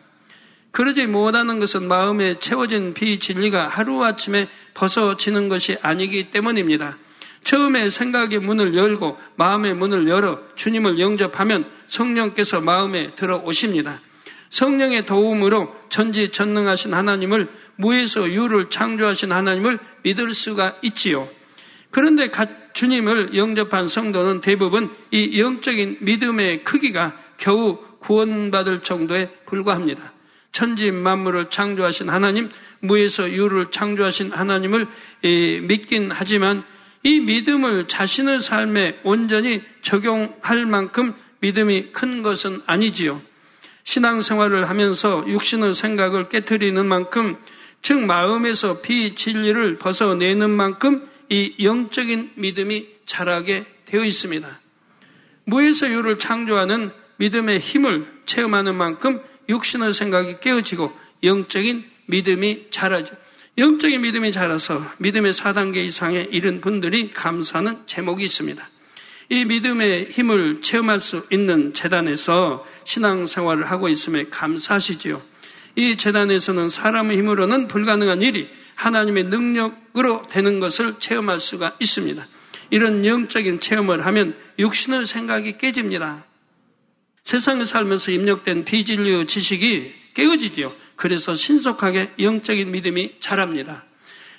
그러지 0.72 1.06
못하는 1.06 1.60
것은 1.60 1.88
마음에 1.88 2.40
채워진 2.40 2.96
비진리가 2.96 3.68
하루아침에 3.68 4.50
벗어지는 4.74 5.50
것이 5.50 5.78
아니기 5.84 6.32
때문입니다. 6.32 6.98
처음에 7.44 7.92
생각의 7.92 8.40
문을 8.40 8.74
열고 8.74 9.20
마음의 9.36 9.76
문을 9.76 10.08
열어 10.08 10.40
주님을 10.56 11.00
영접하면 11.00 11.70
성령께서 11.88 12.60
마음에 12.60 13.12
들어오십니다. 13.12 14.00
성령의 14.50 15.06
도움으로 15.06 15.76
전지전능하신 15.90 16.96
하나님을 16.96 17.48
무에서 17.76 18.28
유를 18.28 18.72
창조하신 18.72 19.32
하나님을 19.32 19.78
믿을 20.02 20.34
수가 20.34 20.78
있지요. 20.82 21.30
그런데 21.92 22.30
주님을 22.74 23.36
영접한 23.36 23.88
성도는 23.88 24.42
대부분 24.42 24.90
이 25.12 25.40
영적인 25.40 25.98
믿음의 26.02 26.64
크기가 26.64 27.18
겨우 27.38 27.80
구원받을 28.00 28.80
정도에 28.80 29.30
불과합니다. 29.46 30.14
천지 30.52 30.92
만물을 30.92 31.50
창조하신 31.50 32.10
하나님, 32.10 32.50
무에서 32.80 33.32
유를 33.32 33.72
창조하신 33.72 34.34
하나님을 34.34 34.88
믿긴 35.68 36.12
하지만 36.12 36.64
이 37.04 37.20
믿음을 37.20 37.88
자신의 37.88 38.42
삶에 38.42 39.00
온전히 39.04 39.62
적용할 39.82 40.66
만큼 40.66 41.14
믿음이 41.40 41.92
큰 41.92 42.24
것은 42.24 42.62
아니지요. 42.66 43.22
신앙생활을 43.84 44.70
하면서 44.70 45.26
육신의 45.28 45.76
생각을 45.76 46.30
깨뜨리는 46.30 46.86
만큼, 46.86 47.38
즉 47.82 48.00
마음에서 48.06 48.82
비진리를 48.82 49.78
벗어내는 49.78 50.50
만큼 50.50 51.10
이 51.34 51.56
영적인 51.64 52.34
믿음이 52.36 52.90
자라게 53.08 53.66
되어 53.86 54.06
있습니다. 54.06 54.48
무에서 55.46 55.90
유를 55.90 56.20
창조하는 56.20 56.92
믿음의 57.18 57.58
힘을 57.58 58.06
체험하는 58.28 58.76
만큼 58.76 59.20
육신의 59.50 59.96
생각이 59.96 60.36
깨어지고 60.42 60.94
영적인 61.24 61.86
믿음이 62.06 62.68
자라죠. 62.70 63.16
영적인 63.58 64.02
믿음이 64.02 64.32
자라서 64.32 64.80
믿음의 65.00 65.34
4단계 65.34 65.78
이상에 65.78 66.28
이른 66.30 66.62
분들이 66.62 67.10
감사하는 67.10 67.88
제목이 67.88 68.24
있습니다. 68.24 68.70
이 69.30 69.46
믿음의 69.46 70.10
힘을 70.12 70.62
체험할 70.62 71.00
수 71.00 71.26
있는 71.32 71.74
재단에서 71.74 72.64
신앙생활을 72.86 73.72
하고 73.72 73.90
있음에 73.90 74.26
감사하시지요. 74.30 75.20
이 75.76 75.98
재단에서는 75.98 76.70
사람의 76.70 77.18
힘으로는 77.18 77.68
불가능한 77.68 78.22
일이 78.22 78.50
하나님의 78.76 79.26
능력으로 79.26 80.28
되는 80.30 80.60
것을 80.60 80.96
체험할 81.00 81.40
수가 81.40 81.76
있습니다. 81.80 82.26
이런 82.70 83.06
영적인 83.06 83.60
체험을 83.60 84.06
하면 84.06 84.36
육신의 84.60 85.06
생각이 85.06 85.58
깨집니다. 85.58 86.26
세상에 87.24 87.66
살면서 87.66 88.12
입력된 88.12 88.66
비진리의 88.66 89.28
지식이 89.28 89.96
깨어지지요. 90.14 90.74
그래서 90.96 91.34
신속하게 91.36 92.12
영적인 92.20 92.72
믿음이 92.72 93.20
자랍니다. 93.20 93.86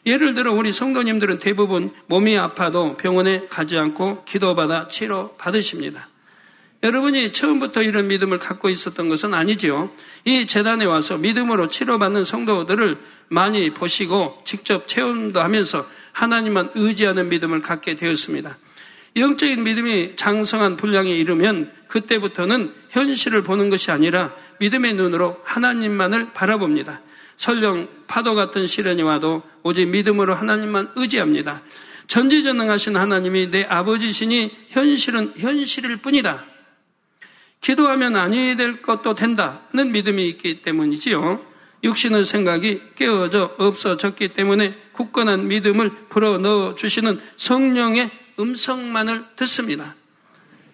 예를 0.07 0.35
들어 0.35 0.53
우리 0.53 0.71
성도님들은 0.71 1.39
대부분 1.39 1.93
몸이 2.07 2.37
아파도 2.37 2.93
병원에 2.95 3.47
가지 3.47 3.77
않고 3.77 4.25
기도받아 4.25 4.89
치료 4.89 5.35
받으십니다. 5.37 6.09
여러분이 6.85 7.33
처음부터 7.33 7.83
이런 7.83 8.09
믿음을 8.09 8.39
갖고 8.39 8.69
있었던 8.69 9.09
것은 9.09 9.33
아니지요. 9.33 9.91
이 10.27 10.47
재단에 10.47 10.85
와서 10.85 11.17
믿음으로 11.17 11.69
치료받는 11.69 12.27
성도들을 12.27 12.99
많이 13.29 13.73
보시고 13.73 14.43
직접 14.45 14.87
체험도 14.87 15.41
하면서 15.41 15.89
하나님만 16.13 16.73
의지하는 16.75 17.31
믿음을 17.31 17.63
갖게 17.63 17.95
되었습니다. 17.95 18.59
영적인 19.17 19.65
믿음이 19.65 20.17
장성한 20.17 20.77
분량에 20.77 21.11
이르면 21.11 21.73
그때부터는 21.89 22.75
현실을 22.91 23.43
보는 23.43 23.71
것이 23.71 23.91
아니라 23.91 24.35
믿음의 24.61 24.93
눈으로 24.95 25.39
하나님만을 25.45 26.35
바라봅니다. 26.35 27.01
설령 27.39 27.89
파도 28.07 28.35
같은 28.35 28.67
시련이 28.67 29.03
와도 29.03 29.43
오직 29.63 29.87
믿음으로 29.87 30.35
하나님만 30.35 30.91
의지합니다. 30.97 31.63
전지전능하신 32.09 32.97
하나님이 32.97 33.51
내 33.51 33.65
아버지시니 33.65 34.53
현실은 34.69 35.33
현실일 35.39 35.97
뿐이다. 35.97 36.54
기도하면 37.65 38.15
아니 38.17 38.57
될 38.57 38.83
것도 38.83 39.15
된다는 39.15 39.91
믿음이 39.91 40.29
있기 40.29 40.61
때문이지요. 40.61 41.41
육신의 41.83 42.27
생각이 42.27 42.83
깨어져 42.95 43.55
없어졌기 43.59 44.35
때문에 44.35 44.75
굳건한 44.93 45.49
믿음을 45.49 45.91
불어 46.11 46.37
넣어 46.37 46.75
주시는 46.75 47.21
성령의 47.39 48.11
음성만을 48.39 49.25
듣습니다. 49.37 49.95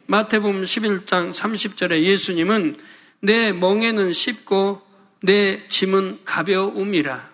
마태복음 0.07 0.65
11장 0.65 1.33
30절에 1.33 2.03
예수님은 2.03 2.77
내 3.21 3.53
멍에는 3.53 4.13
쉽고 4.13 4.83
내 5.23 5.69
짐은 5.69 6.21
가벼움이라 6.25 7.31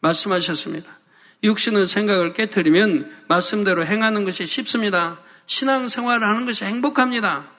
말씀하셨습니다. 0.00 1.00
육신의 1.42 1.88
생각을 1.88 2.34
깨뜨리면 2.34 3.24
말씀대로 3.28 3.86
행하는 3.86 4.26
것이 4.26 4.44
쉽습니다. 4.44 5.18
신앙생활을 5.46 6.26
하는 6.26 6.44
것이 6.44 6.66
행복합니다. 6.66 7.53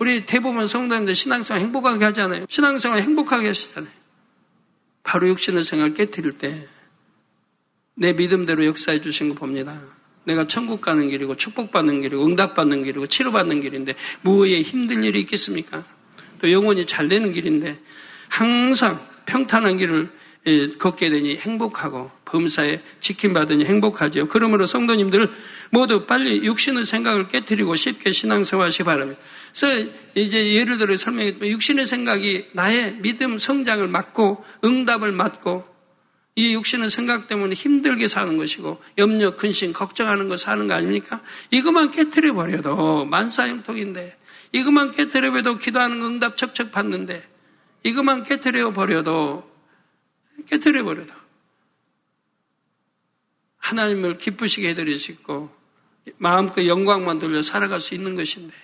우리 0.00 0.26
대부분 0.26 0.66
성도님들 0.66 1.14
신앙생활 1.14 1.62
행복하게 1.62 2.04
하잖아요. 2.06 2.46
신앙생활 2.48 3.02
행복하게 3.02 3.46
하시잖아요. 3.48 3.92
바로 5.04 5.28
육신의 5.28 5.64
생각을 5.64 5.94
깨뜨릴 5.94 6.32
때 6.32 6.68
내 8.00 8.14
믿음대로 8.14 8.64
역사해 8.64 9.02
주신 9.02 9.28
거 9.28 9.34
봅니다. 9.34 9.78
내가 10.24 10.46
천국 10.46 10.80
가는 10.80 11.10
길이고 11.10 11.36
축복받는 11.36 12.00
길이고 12.00 12.24
응답받는 12.24 12.82
길이고 12.82 13.06
치료받는 13.06 13.60
길인데 13.60 13.94
무엇에 14.22 14.62
힘든 14.62 15.04
일이 15.04 15.20
있겠습니까? 15.20 15.84
또 16.40 16.50
영혼이 16.50 16.86
잘 16.86 17.08
되는 17.08 17.30
길인데 17.32 17.78
항상 18.30 19.06
평탄한 19.26 19.76
길을 19.76 20.04
예, 20.04 20.14
걷게 20.78 21.10
되니 21.10 21.36
행복하고 21.36 22.10
범사에 22.24 22.80
지킴받으니 23.00 23.66
행복하죠. 23.66 24.28
그러므로 24.28 24.66
성도님들을 24.66 25.30
모두 25.70 26.06
빨리 26.06 26.44
육신의 26.44 26.86
생각을 26.86 27.28
깨뜨리고 27.28 27.76
쉽게 27.76 28.10
신앙생활하시 28.12 28.78
기 28.78 28.84
바랍니다. 28.84 29.20
그래서 29.54 29.90
이제 30.14 30.54
예를 30.54 30.78
들어 30.78 30.96
설명했지만 30.96 31.50
육신의 31.50 31.86
생각이 31.86 32.46
나의 32.52 32.96
믿음 33.00 33.38
성장을 33.38 33.86
막고 33.86 34.42
응답을 34.64 35.12
막고 35.12 35.68
이 36.36 36.54
육신의 36.54 36.88
생각 36.88 37.28
때문에 37.28 37.54
힘들게 37.54 38.08
사는 38.08 38.34
것이고 38.38 38.80
염려, 38.96 39.36
근심, 39.36 39.74
걱정하는 39.74 40.28
거 40.28 40.38
사는 40.38 40.66
거 40.66 40.72
아닙니까? 40.72 41.20
이것만 41.50 41.90
깨뜨려 41.90 42.32
버려도 42.32 43.04
만사형통인데 43.04 44.16
이것만 44.52 44.92
깨뜨려 44.92 45.32
버려도 45.32 45.58
기도하는 45.58 46.00
응답 46.00 46.38
척척 46.38 46.72
받는데 46.72 47.22
이것만 47.82 48.22
깨뜨려 48.22 48.72
버려도 48.72 49.49
깨뜨려 50.46 50.84
버려도 50.84 51.12
하나님을 53.58 54.18
기쁘시게 54.18 54.70
해드릴 54.70 54.96
수 54.96 55.12
있고 55.12 55.50
마음껏 56.16 56.66
영광만 56.66 57.18
돌려 57.18 57.42
살아갈 57.42 57.80
수 57.80 57.94
있는 57.94 58.14
것인데 58.14 58.54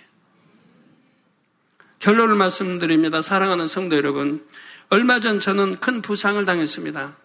결론을 1.98 2.34
말씀드립니다. 2.34 3.22
사랑하는 3.22 3.66
성도 3.66 3.96
여러분 3.96 4.46
얼마 4.88 5.20
전 5.20 5.40
저는 5.40 5.80
큰 5.80 6.02
부상을 6.02 6.44
당했습니다. 6.44 7.16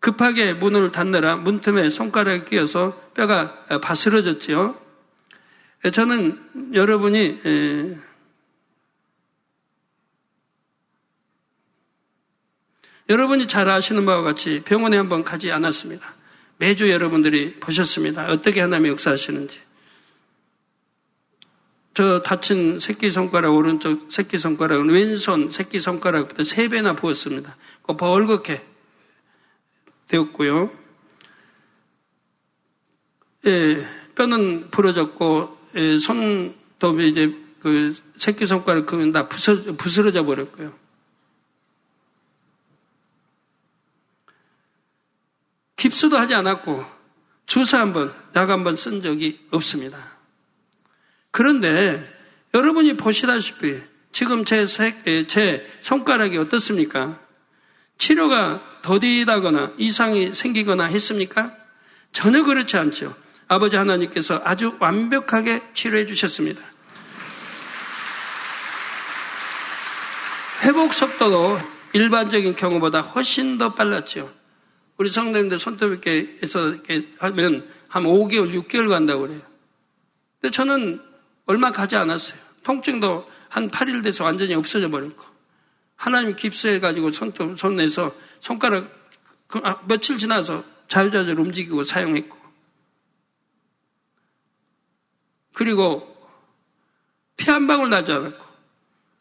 급하게 0.00 0.52
문을 0.52 0.90
닫느라 0.90 1.36
문틈에 1.36 1.88
손가락이 1.88 2.44
끼어서 2.44 3.10
뼈가 3.14 3.66
바스러졌지요. 3.80 4.80
저는 5.92 6.72
여러분이 6.74 7.40
여러분이 13.08 13.46
잘 13.46 13.68
아시는 13.68 14.04
바와 14.04 14.22
같이 14.22 14.62
병원에 14.64 14.96
한번 14.96 15.22
가지 15.22 15.52
않았습니다. 15.52 16.14
매주 16.58 16.90
여러분들이 16.90 17.54
보셨습니다. 17.56 18.26
어떻게 18.30 18.60
하나님이 18.60 18.90
역사하시는지. 18.90 19.60
저 21.94 22.20
다친 22.20 22.78
새끼손가락, 22.80 23.54
오른쪽 23.54 24.12
새끼손가락은 24.12 24.90
왼손 24.90 25.50
새끼손가락보다 25.50 26.44
세 26.44 26.68
배나 26.68 26.94
부었습니다. 26.94 27.56
벌겋게 27.84 28.60
되었고요. 30.08 30.70
예, 33.46 33.86
뼈는 34.14 34.70
부러졌고, 34.70 35.58
예, 35.76 35.96
손도 35.98 37.00
이제 37.00 37.34
그 37.60 37.94
새끼손가락 38.18 38.86
그건 38.86 39.12
다 39.12 39.28
부서, 39.28 39.76
부스러져 39.76 40.24
버렸고요. 40.24 40.74
깁스도 45.76 46.16
하지 46.18 46.34
않았고, 46.34 46.84
주사 47.46 47.80
한 47.80 47.92
번, 47.92 48.12
약 48.34 48.48
한 48.50 48.64
번 48.64 48.76
쓴 48.76 49.02
적이 49.02 49.40
없습니다. 49.50 49.98
그런데 51.30 52.04
여러분이 52.54 52.96
보시다시피 52.96 53.80
지금 54.12 54.44
제, 54.44 54.66
예, 55.06 55.26
제 55.26 55.78
손가락이 55.82 56.38
어떻습니까? 56.38 57.20
치료가 57.98 58.62
더디다거나 58.82 59.72
이상이 59.78 60.32
생기거나 60.32 60.84
했습니까? 60.84 61.54
전혀 62.12 62.42
그렇지 62.42 62.76
않죠. 62.78 63.14
아버지 63.48 63.76
하나님께서 63.76 64.40
아주 64.44 64.76
완벽하게 64.80 65.62
치료해 65.74 66.06
주셨습니다. 66.06 66.62
회복 70.62 70.94
속도도 70.94 71.60
일반적인 71.92 72.56
경우보다 72.56 73.00
훨씬 73.02 73.58
더 73.58 73.74
빨랐죠. 73.74 74.32
우리 74.96 75.10
성도님들 75.10 75.58
손톱에서 75.58 76.68
이렇게 76.68 77.12
하면 77.18 77.68
한 77.88 78.04
5개월, 78.04 78.52
6개월 78.66 78.88
간다고 78.88 79.22
그래요. 79.22 79.40
근데 80.40 80.50
저는 80.50 81.02
얼마 81.46 81.70
가지 81.70 81.96
않았어요. 81.96 82.38
통증도 82.62 83.26
한 83.48 83.70
8일 83.70 84.02
돼서 84.02 84.24
완전히 84.24 84.54
없어져 84.54 84.90
버렸고. 84.90 85.24
하나님 85.96 86.34
깁스해가지고 86.34 87.10
손톱, 87.10 87.58
손에서 87.58 88.14
손가락 88.40 88.90
그, 89.46 89.60
아, 89.64 89.80
며칠 89.86 90.18
지나서 90.18 90.64
자유자재로 90.88 91.42
움직이고 91.42 91.84
사용했고. 91.84 92.36
그리고 95.54 96.14
피 97.36 97.50
한 97.50 97.66
방울 97.66 97.90
나지 97.90 98.12
않았고, 98.12 98.44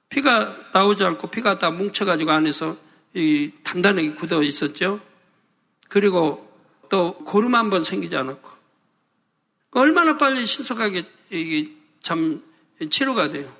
피가 0.10 0.72
나오지 0.74 1.04
않고 1.04 1.28
피가 1.28 1.60
다 1.60 1.70
뭉쳐가지고 1.70 2.32
안에서 2.32 2.78
이 3.14 3.52
단단하게 3.64 4.14
굳어 4.16 4.42
있었죠. 4.42 5.00
그리고 5.90 6.48
또 6.90 7.16
고름 7.26 7.56
한 7.56 7.70
번 7.70 7.84
생기지 7.84 8.16
않았고, 8.16 8.50
얼마나 9.72 10.18
빨리 10.18 10.46
신속하게 10.46 11.04
이게 11.32 11.72
참 12.02 12.44
치료가 12.90 13.30
돼요. 13.30 13.52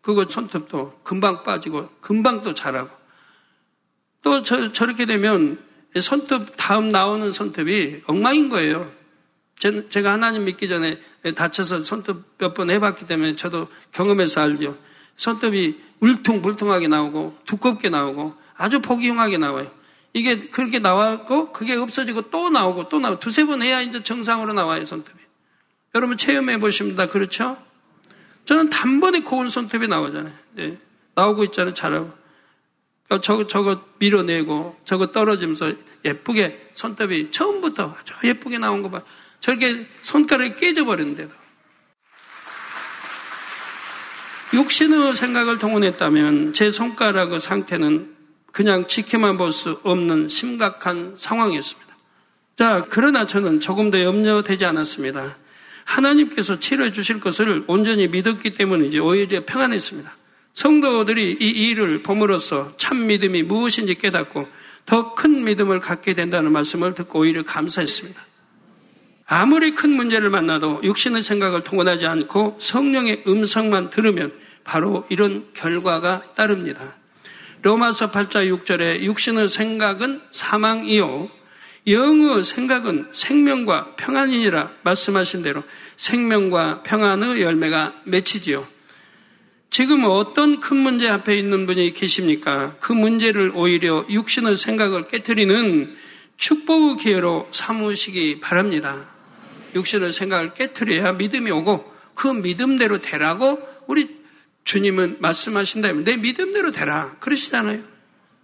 그거 0.00 0.26
손톱도 0.28 1.00
금방 1.02 1.42
빠지고 1.44 1.88
금방 2.00 2.42
또 2.42 2.54
자라고. 2.54 2.90
또 4.22 4.42
저, 4.42 4.72
저렇게 4.72 5.06
되면 5.06 5.62
손톱 5.98 6.54
다음 6.56 6.90
나오는 6.90 7.32
손톱이 7.32 8.02
엉망인 8.06 8.48
거예요. 8.48 8.92
제 9.58 10.02
가 10.02 10.12
하나님 10.12 10.44
믿기 10.44 10.68
전에 10.68 11.00
다쳐서 11.34 11.82
손톱 11.82 12.38
몇 12.38 12.54
번 12.54 12.70
해봤기 12.70 13.06
때문에 13.06 13.36
저도 13.36 13.68
경험해서 13.92 14.40
알죠. 14.40 14.78
손톱이 15.16 15.78
울퉁불퉁하게 16.00 16.88
나오고 16.88 17.36
두껍게 17.44 17.90
나오고 17.90 18.34
아주 18.56 18.80
보기 18.80 19.08
흉하게 19.10 19.36
나와요. 19.38 19.70
이게 20.12 20.48
그렇게 20.48 20.78
나왔고 20.78 21.52
그게 21.52 21.74
없어지고 21.74 22.30
또 22.30 22.50
나오고 22.50 22.88
또 22.88 22.98
나오고 22.98 23.20
두세 23.20 23.44
번 23.44 23.62
해야 23.62 23.80
이제 23.80 24.02
정상으로 24.02 24.52
나와요 24.52 24.84
손톱이. 24.84 25.18
여러분 25.94 26.16
체험해 26.16 26.58
보십니다. 26.58 27.06
그렇죠? 27.06 27.56
저는 28.44 28.70
단번에 28.70 29.20
고운 29.20 29.48
손톱이 29.48 29.86
나오잖아요. 29.88 30.34
네. 30.52 30.78
나오고 31.14 31.44
있잖아요. 31.44 31.74
잘하고. 31.74 32.12
어, 33.10 33.20
저거, 33.20 33.46
저거 33.48 33.84
밀어내고, 33.98 34.78
저거 34.84 35.10
떨어지면서 35.10 35.72
예쁘게 36.04 36.70
손톱이 36.74 37.32
처음부터 37.32 37.94
아주 37.98 38.14
예쁘게 38.22 38.58
나온 38.58 38.82
거 38.82 38.90
봐. 38.90 39.02
저렇게 39.40 39.86
손가락이 40.02 40.54
깨져버리는데도. 40.56 41.32
육신의 44.54 45.16
생각을 45.16 45.58
동원했다면 45.58 46.54
제 46.54 46.70
손가락의 46.70 47.40
상태는 47.40 48.16
그냥 48.52 48.86
지켜만 48.86 49.36
볼 49.36 49.52
수 49.52 49.78
없는 49.82 50.28
심각한 50.28 51.14
상황이었습니다. 51.18 51.96
자, 52.56 52.84
그러나 52.90 53.26
저는 53.26 53.60
조금 53.60 53.90
더 53.90 54.02
염려되지 54.02 54.64
않았습니다. 54.64 55.36
하나님께서 55.84 56.60
치료해 56.60 56.92
주실 56.92 57.20
것을 57.20 57.64
온전히 57.66 58.06
믿었기 58.08 58.50
때문이지 58.50 58.98
오히려 58.98 59.44
평안했습니다. 59.46 60.12
성도들이 60.54 61.38
이 61.40 61.44
일을 61.70 62.02
봄으로써 62.02 62.74
참 62.76 63.06
믿음이 63.06 63.44
무엇인지 63.44 63.94
깨닫고 63.94 64.46
더 64.86 65.14
큰 65.14 65.44
믿음을 65.44 65.80
갖게 65.80 66.14
된다는 66.14 66.52
말씀을 66.52 66.94
듣고 66.94 67.20
오히려 67.20 67.42
감사했습니다. 67.44 68.20
아무리 69.26 69.74
큰 69.74 69.90
문제를 69.90 70.28
만나도 70.30 70.80
육신의 70.82 71.22
생각을 71.22 71.62
통원하지 71.62 72.06
않고 72.06 72.58
성령의 72.60 73.22
음성만 73.26 73.90
들으면 73.90 74.32
바로 74.64 75.06
이런 75.08 75.46
결과가 75.54 76.34
따릅니다. 76.34 76.96
로마서 77.62 78.10
8자 78.10 78.64
6절에 78.64 79.02
육신의 79.02 79.50
생각은 79.50 80.22
사망이요 80.30 81.30
영의 81.86 82.44
생각은 82.44 83.08
생명과 83.12 83.96
평안이니라 83.96 84.70
말씀하신 84.82 85.42
대로 85.42 85.62
생명과 85.96 86.82
평안의 86.82 87.42
열매가 87.42 88.02
맺히지요. 88.04 88.66
지금 89.70 90.04
어떤 90.04 90.60
큰 90.60 90.78
문제 90.78 91.08
앞에 91.08 91.38
있는 91.38 91.66
분이 91.66 91.92
계십니까? 91.92 92.76
그 92.80 92.92
문제를 92.92 93.52
오히려 93.54 94.04
육신의 94.08 94.56
생각을 94.56 95.04
깨뜨리는 95.04 95.96
축복의 96.36 96.96
기회로 96.96 97.48
삼으시기 97.50 98.40
바랍니다. 98.40 99.08
육신의 99.74 100.12
생각을 100.12 100.54
깨뜨려야 100.54 101.12
믿음이 101.12 101.50
오고 101.50 101.92
그 102.14 102.28
믿음대로 102.28 102.98
되라고 102.98 103.60
우리 103.86 104.19
주님은 104.64 105.16
말씀하신다면 105.20 106.04
내 106.04 106.16
믿음대로 106.16 106.70
되라. 106.70 107.16
그러시잖아요. 107.20 107.82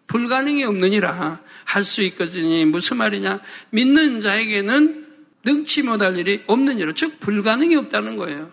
불가능이 0.07 0.65
없느니라 0.65 1.41
할 1.65 1.85
수 1.85 2.03
있거든요. 2.03 2.65
무슨 2.67 2.97
말이냐? 2.99 3.41
믿는 3.71 4.21
자에게는 4.21 5.07
능치 5.45 5.83
못할 5.83 6.17
일이 6.17 6.43
없느니라. 6.47 6.93
즉 6.95 7.21
불가능이 7.21 7.77
없다는 7.77 8.17
거예요. 8.17 8.51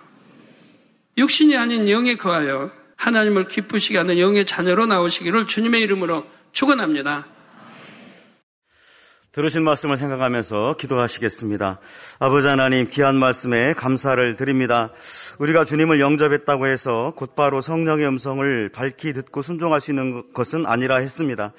육신이 1.17 1.55
아닌 1.57 1.87
영에 1.89 2.15
거하여 2.15 2.71
하나님을 2.95 3.47
기쁘시게 3.47 3.97
하는 3.97 4.17
영의 4.17 4.45
자녀로 4.45 4.85
나오시기를 4.85 5.47
주님의 5.47 5.81
이름으로 5.81 6.25
축원합니다. 6.53 7.27
들으신 9.33 9.63
말씀을 9.63 9.97
생각하면서 9.97 10.75
기도하시겠습니다. 10.79 11.79
아버지 12.19 12.45
하나님 12.45 12.87
귀한 12.87 13.15
말씀에 13.15 13.73
감사를 13.73 14.35
드립니다. 14.35 14.91
우리가 15.39 15.65
주님을 15.65 15.99
영접했다고 15.99 16.67
해서 16.67 17.13
곧바로 17.15 17.59
성령의 17.59 18.05
음성을 18.05 18.69
밝히 18.69 19.11
듣고 19.11 19.41
있는 19.89 20.31
것은 20.33 20.67
아니라 20.67 20.97
했습니다. 20.97 21.51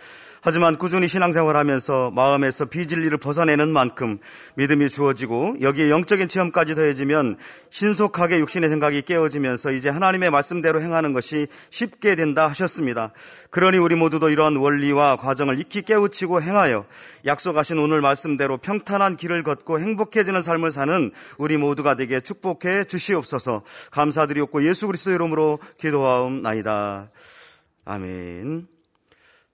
하지만 0.47 0.77
꾸준히 0.77 1.09
신앙생활 1.09 1.57
하면서 1.57 2.11
마음에서 2.11 2.67
비진리를 2.67 3.17
벗어내는 3.17 3.71
만큼 3.71 4.19
믿음이 4.57 4.91
주어지고 4.91 5.57
여기에 5.63 5.89
영적인 5.89 6.29
체험까지 6.29 6.75
더해지면 6.75 7.39
신속하게 7.71 8.41
육신의 8.41 8.69
생각이 8.69 9.01
깨어지면서 9.03 9.73
이제 9.73 9.89
하나님의 9.89 10.31
말씀대로 10.31 10.83
행하는 10.83 11.15
것이 11.15 11.47
쉽게 11.71 12.15
된다 12.15 12.47
하셨습니다. 12.49 13.13
그러니 13.49 13.79
우리 13.79 13.97
모두도 13.97 14.29
이러한 14.29 14.57
원리와 14.57 15.17
과정을 15.17 15.59
익히 15.61 15.81
깨우치고 15.81 16.43
행하여 16.43 16.85
약속하신 17.25 17.79
오늘 17.79 18.03
말씀대로 18.03 18.59
평탄한 18.59 19.17
길을 19.17 19.45
걷고 19.45 19.81
행복해지는 19.81 20.43
삶을 20.43 20.73
사는 20.73 21.11
우리 21.39 21.57
모두가 21.57 21.95
되게 21.95 22.21
축복해 22.21 22.85
주시옵소서 22.85 23.63
감사드리옵고 23.93 24.63
예수 24.67 24.89
그리스도 24.89 25.11
이름으로 25.11 25.59
기도하옵나이다. 25.79 27.09
아멘. 27.87 28.74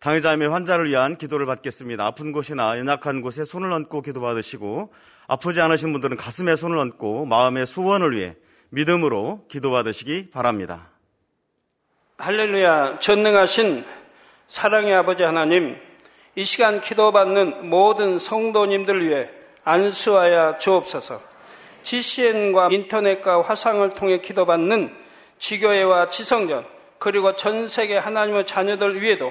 당의자임의 0.01 0.49
환자를 0.49 0.89
위한 0.89 1.19
기도를 1.19 1.45
받겠습니다. 1.45 2.07
아픈 2.07 2.33
곳이나 2.33 2.79
연약한 2.79 3.21
곳에 3.21 3.45
손을 3.45 3.71
얹고 3.71 4.01
기도 4.01 4.23
받으시고 4.23 4.93
아프지 5.27 5.61
않으신 5.61 5.93
분들은 5.93 6.17
가슴에 6.17 6.57
손을 6.57 6.79
얹고 6.79 7.27
마음의 7.27 7.67
소원을 7.67 8.17
위해 8.17 8.35
믿음으로 8.71 9.45
기도 9.49 9.71
받으시기 9.71 10.31
바랍니다. 10.31 10.89
할렐루야 12.17 12.99
전능하신 13.01 13.85
사랑의 14.49 14.95
아버지 14.95 15.23
하나님 15.23 15.77
이 16.35 16.45
시간 16.47 16.81
기도받는 16.81 17.69
모든 17.69 18.19
성도님들 18.19 19.07
위해 19.07 19.29
안수하여 19.65 20.57
주옵소서 20.59 21.21
GCN과 21.83 22.69
인터넷과 22.71 23.43
화상을 23.43 23.89
통해 23.91 24.21
기도받는 24.21 24.95
지교회와 25.39 26.09
지성전 26.09 26.65
그리고 26.99 27.37
전 27.37 27.69
세계 27.69 27.99
하나님의 27.99 28.47
자녀들 28.47 29.03
위에도 29.03 29.31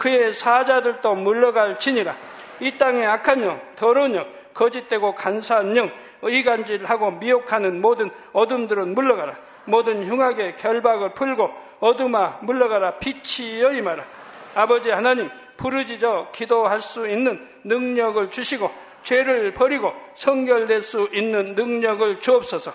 그의 0.00 0.32
사자들도 0.32 1.14
물러갈지니라. 1.14 2.16
이 2.60 2.78
땅의 2.78 3.06
악한 3.06 3.44
영, 3.44 3.60
더러운 3.76 4.14
영, 4.14 4.26
거짓되고 4.54 5.14
간사한 5.14 5.76
영, 5.76 5.90
의간질하고 6.22 7.10
미혹하는 7.12 7.82
모든 7.82 8.10
어둠들은 8.32 8.94
물러가라. 8.94 9.36
모든 9.66 10.06
흉악의 10.06 10.56
결박을 10.56 11.12
풀고 11.12 11.50
어둠아 11.80 12.38
물러가라. 12.40 12.92
빛이 12.98 13.60
여 13.60 13.72
임하라. 13.72 14.06
아버지 14.54 14.90
하나님 14.90 15.28
부르짖어 15.58 16.30
기도할 16.32 16.80
수 16.80 17.06
있는 17.06 17.46
능력을 17.64 18.30
주시고 18.30 18.70
죄를 19.02 19.52
버리고 19.52 19.92
성결될 20.14 20.80
수 20.80 21.10
있는 21.12 21.54
능력을 21.54 22.20
주옵소서. 22.20 22.72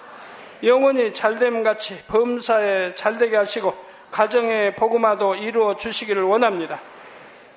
영원히 0.64 1.12
잘됨 1.12 1.64
같이 1.64 2.04
범사에 2.06 2.94
잘되게 2.94 3.36
하시고 3.36 3.74
가정의 4.12 4.76
복음화도 4.76 5.36
이루어 5.36 5.76
주시기를 5.76 6.22
원합니다. 6.22 6.80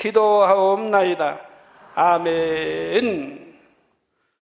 기도하옵나이다. 0.00 1.38
아멘. 1.94 3.49